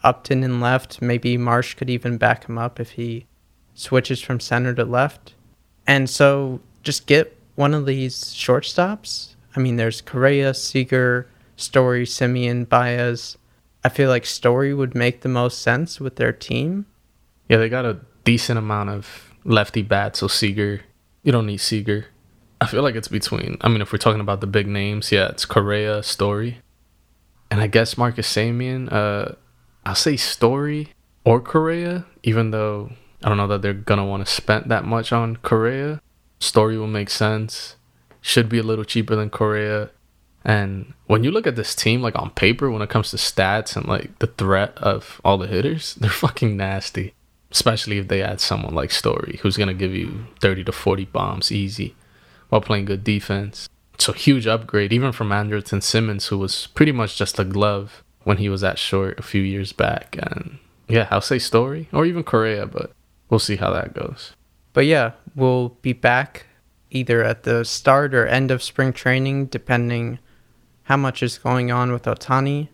Upton 0.05 0.45
in 0.45 0.61
left. 0.61 1.03
Maybe 1.03 1.37
Marsh 1.37 1.75
could 1.75 1.91
even 1.91 2.19
back 2.19 2.47
him 2.47 2.57
up 2.57 2.79
if 2.79 2.93
he 2.93 3.27
switches 3.75 4.21
from 4.21 4.39
center 4.39 4.75
to 4.75 4.85
left. 4.85 5.35
And 5.87 6.09
so 6.09 6.61
just 6.83 7.07
get 7.07 7.37
one 7.57 7.75
of 7.75 7.87
these 7.87 8.17
shortstops. 8.27 9.34
I 9.57 9.61
mean, 9.61 9.77
there's 9.77 10.01
Correa, 10.01 10.55
Seager, 10.55 11.29
Story, 11.57 12.05
Semien, 12.05 12.69
Baez. 12.69 13.39
I 13.85 13.89
feel 13.89 14.09
like 14.09 14.27
Story 14.27 14.75
would 14.75 14.95
make 14.95 15.21
the 15.21 15.29
most 15.29 15.63
sense 15.63 16.01
with 16.01 16.17
their 16.17 16.33
team. 16.33 16.87
Yeah, 17.49 17.59
they 17.59 17.69
got 17.69 17.85
a 17.85 18.01
decent 18.25 18.59
amount 18.59 18.91
of 18.91 19.35
lefty 19.45 19.83
bats. 19.83 20.21
So 20.21 20.29
Seager, 20.29 20.81
you 21.23 21.33
don't 21.33 21.47
need 21.47 21.59
Seager. 21.59 22.07
I 22.61 22.67
feel 22.67 22.83
like 22.83 22.95
it's 22.95 23.09
between. 23.09 23.59
I 23.61 23.69
mean, 23.69 23.83
if 23.83 23.93
we're 23.93 23.99
talking 23.99 24.21
about 24.21 24.41
the 24.41 24.47
big 24.47 24.67
names, 24.67 25.13
yeah, 25.13 25.29
it's 25.29 25.45
Correa, 25.45 26.03
Story, 26.03 26.59
and 27.51 27.61
I 27.61 27.67
guess 27.67 27.99
Marcus 27.99 28.33
Semien. 28.33 28.91
Uh, 28.91 29.35
I'll 29.85 29.95
say 29.95 30.17
Story 30.17 30.89
or 31.25 31.41
Correa, 31.41 32.07
even 32.23 32.53
though 32.53 32.91
I 33.23 33.29
don't 33.29 33.37
know 33.37 33.49
that 33.49 33.61
they're 33.61 33.75
gonna 33.75 34.07
want 34.07 34.25
to 34.25 34.33
spend 34.33 34.71
that 34.71 34.85
much 34.85 35.13
on 35.13 35.37
Correa. 35.37 36.01
Story 36.41 36.79
will 36.79 36.87
make 36.87 37.11
sense. 37.11 37.77
Should 38.27 38.49
be 38.49 38.59
a 38.59 38.63
little 38.63 38.87
cheaper 38.87 39.15
than 39.15 39.29
Correa. 39.29 39.91
And 40.47 40.95
when 41.09 41.25
you 41.25 41.31
look 41.31 41.47
at 41.47 41.57
this 41.57 41.75
team, 41.75 42.01
like 42.01 42.19
on 42.19 42.31
paper, 42.31 42.71
when 42.71 42.81
it 42.81 42.89
comes 42.89 43.11
to 43.11 43.19
stats 43.19 43.77
and 43.77 43.87
like 43.87 44.19
the 44.19 44.29
threat 44.29 44.73
of 44.79 45.21
all 45.23 45.37
the 45.37 45.47
hitters, 45.47 45.95
they're 46.01 46.09
fucking 46.09 46.57
nasty. 46.57 47.13
Especially 47.51 47.99
if 47.99 48.09
they 48.09 48.23
add 48.23 48.41
someone 48.41 48.75
like 48.75 48.93
Story, 48.93 49.41
who's 49.43 49.59
gonna 49.59 49.75
give 49.75 49.93
you 49.93 50.25
30 50.41 50.65
to 50.65 50.73
40 50.73 51.05
bombs 51.05 51.53
easy 51.53 51.95
while 52.49 52.63
playing 52.63 52.87
good 52.87 53.05
defense. 53.05 53.69
So 53.99 54.15
huge 54.15 54.47
upgrade, 54.47 54.95
even 54.95 55.13
from 55.13 55.29
Andrelton 55.29 55.83
Simmons, 55.83 56.29
who 56.29 56.39
was 56.39 56.69
pretty 56.69 56.93
much 56.93 57.19
just 57.19 57.39
a 57.39 57.45
glove 57.45 58.03
when 58.23 58.39
he 58.39 58.49
was 58.49 58.65
at 58.65 58.79
short 58.79 59.19
a 59.19 59.23
few 59.23 59.43
years 59.43 59.75
back. 59.75 60.17
And 60.19 60.61
yeah, 60.89 61.09
I'll 61.11 61.21
say 61.21 61.39
Story 61.39 61.91
or 61.93 62.07
even 62.07 62.25
Correa, 62.25 62.65
but 62.65 62.91
we'll 63.29 63.39
see 63.39 63.57
how 63.57 63.71
that 63.73 63.93
goes. 63.93 64.33
But 64.73 64.87
yeah, 64.87 65.13
we'll 65.37 65.69
be 65.83 65.93
back 65.93 66.47
either 66.95 67.23
at 67.23 67.43
the 67.43 67.65
start 67.65 68.15
or 68.15 68.27
end 68.27 68.51
of 68.51 68.63
spring 68.63 68.93
training, 68.93 69.47
depending 69.47 70.19
how 70.85 70.97
much 70.97 71.23
is 71.23 71.39
going 71.39 71.71
on 71.71 71.93
with 71.93 72.05
Otani. 72.05 72.69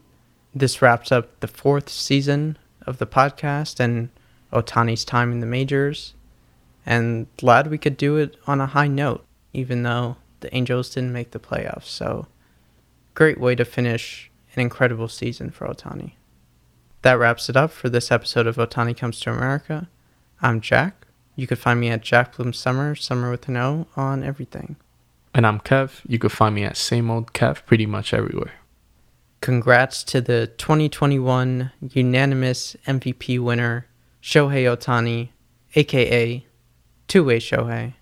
This 0.54 0.82
wraps 0.82 1.10
up 1.10 1.40
the 1.40 1.48
fourth 1.48 1.88
season 1.88 2.58
of 2.86 2.98
the 2.98 3.06
podcast 3.06 3.80
and 3.80 4.10
Otani's 4.52 5.04
time 5.04 5.32
in 5.32 5.40
the 5.40 5.46
majors. 5.46 6.14
And 6.84 7.26
glad 7.36 7.68
we 7.68 7.78
could 7.78 7.96
do 7.96 8.16
it 8.16 8.36
on 8.46 8.60
a 8.60 8.66
high 8.66 8.88
note, 8.88 9.24
even 9.52 9.82
though 9.82 10.16
the 10.40 10.54
Angels 10.54 10.90
didn't 10.90 11.12
make 11.12 11.30
the 11.30 11.38
playoffs. 11.38 11.84
So, 11.84 12.26
great 13.14 13.40
way 13.40 13.54
to 13.54 13.64
finish 13.64 14.30
an 14.54 14.60
incredible 14.60 15.08
season 15.08 15.50
for 15.50 15.66
Otani. 15.66 16.12
That 17.02 17.18
wraps 17.18 17.48
it 17.48 17.56
up 17.56 17.70
for 17.70 17.88
this 17.88 18.10
episode 18.10 18.46
of 18.46 18.56
Otani 18.56 18.96
Comes 18.96 19.20
to 19.20 19.30
America. 19.30 19.88
I'm 20.42 20.60
Jack. 20.60 20.99
You 21.40 21.46
could 21.46 21.58
find 21.58 21.80
me 21.80 21.88
at 21.88 22.02
Jack 22.02 22.36
Bloom 22.36 22.52
Summer, 22.52 22.94
Summer 22.94 23.30
with 23.30 23.48
an 23.48 23.56
O, 23.56 23.86
on 23.96 24.22
everything. 24.22 24.76
And 25.32 25.46
I'm 25.46 25.58
Kev. 25.58 26.02
You 26.06 26.18
can 26.18 26.28
find 26.28 26.54
me 26.54 26.64
at 26.64 26.76
same 26.76 27.10
old 27.10 27.32
Kev 27.32 27.64
pretty 27.64 27.86
much 27.86 28.12
everywhere. 28.12 28.52
Congrats 29.40 30.04
to 30.04 30.20
the 30.20 30.48
2021 30.58 31.72
unanimous 31.80 32.76
MVP 32.86 33.40
winner, 33.40 33.86
Shohei 34.22 34.64
Otani, 34.64 35.30
aka 35.74 36.44
Two 37.08 37.24
Way 37.24 37.38
Shohei, 37.38 37.94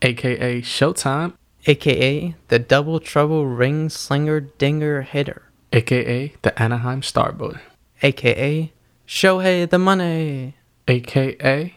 AKA 0.00 0.62
Showtime, 0.62 1.34
aka 1.66 2.34
the 2.48 2.58
Double 2.58 2.98
Trouble 2.98 3.46
Ring 3.46 3.90
Slinger 3.90 4.40
Dinger 4.40 5.02
Hitter, 5.02 5.42
AKA 5.70 6.32
the 6.40 6.62
Anaheim 6.62 7.02
Starboy, 7.02 7.60
aka 8.00 8.72
Shohei 9.06 9.68
the 9.68 9.78
Money, 9.78 10.56
AKA 10.88 11.75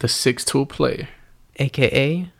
the 0.00 0.08
six 0.08 0.44
tool 0.44 0.66
player, 0.66 1.08
aka 1.56 2.30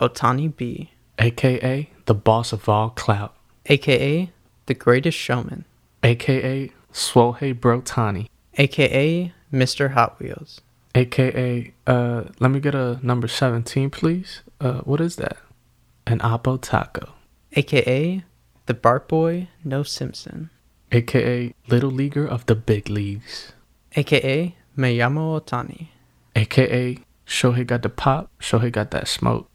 Otani 0.00 0.54
B, 0.56 0.90
AKA 1.18 1.90
the 2.06 2.14
boss 2.14 2.52
of 2.52 2.68
all 2.68 2.90
clout, 2.90 3.34
aka 3.66 4.30
the 4.66 4.74
Greatest 4.74 5.18
Showman, 5.18 5.64
AKA 6.02 6.72
Swohei 6.92 7.54
Brotani, 7.54 8.28
aka 8.58 9.32
Mr. 9.52 9.92
Hot 9.92 10.18
Wheels, 10.20 10.60
AKA 10.94 11.72
uh 11.86 12.24
let 12.38 12.50
me 12.50 12.60
get 12.60 12.74
a 12.74 12.98
number 13.02 13.28
17 13.28 13.90
please. 13.90 14.42
Uh 14.60 14.80
what 14.80 15.00
is 15.00 15.16
that? 15.16 15.36
An 16.06 16.20
Apo 16.20 16.56
Taco. 16.56 17.14
aka 17.54 18.24
the 18.66 18.74
Bart 18.74 19.08
Boy 19.08 19.48
No 19.64 19.82
Simpson, 19.82 20.50
AKA 20.92 21.54
Little 21.68 21.90
Leaguer 21.90 22.26
of 22.26 22.46
the 22.46 22.54
Big 22.54 22.88
Leagues. 22.88 23.52
aka 23.96 24.54
Mayamo 24.76 25.40
Otani. 25.40 25.88
AKA 26.36 26.98
Shohei 27.26 27.66
got 27.66 27.82
the 27.82 27.88
pop, 27.88 28.30
Shohei 28.40 28.72
got 28.72 28.90
that 28.92 29.08
smoke. 29.08 29.49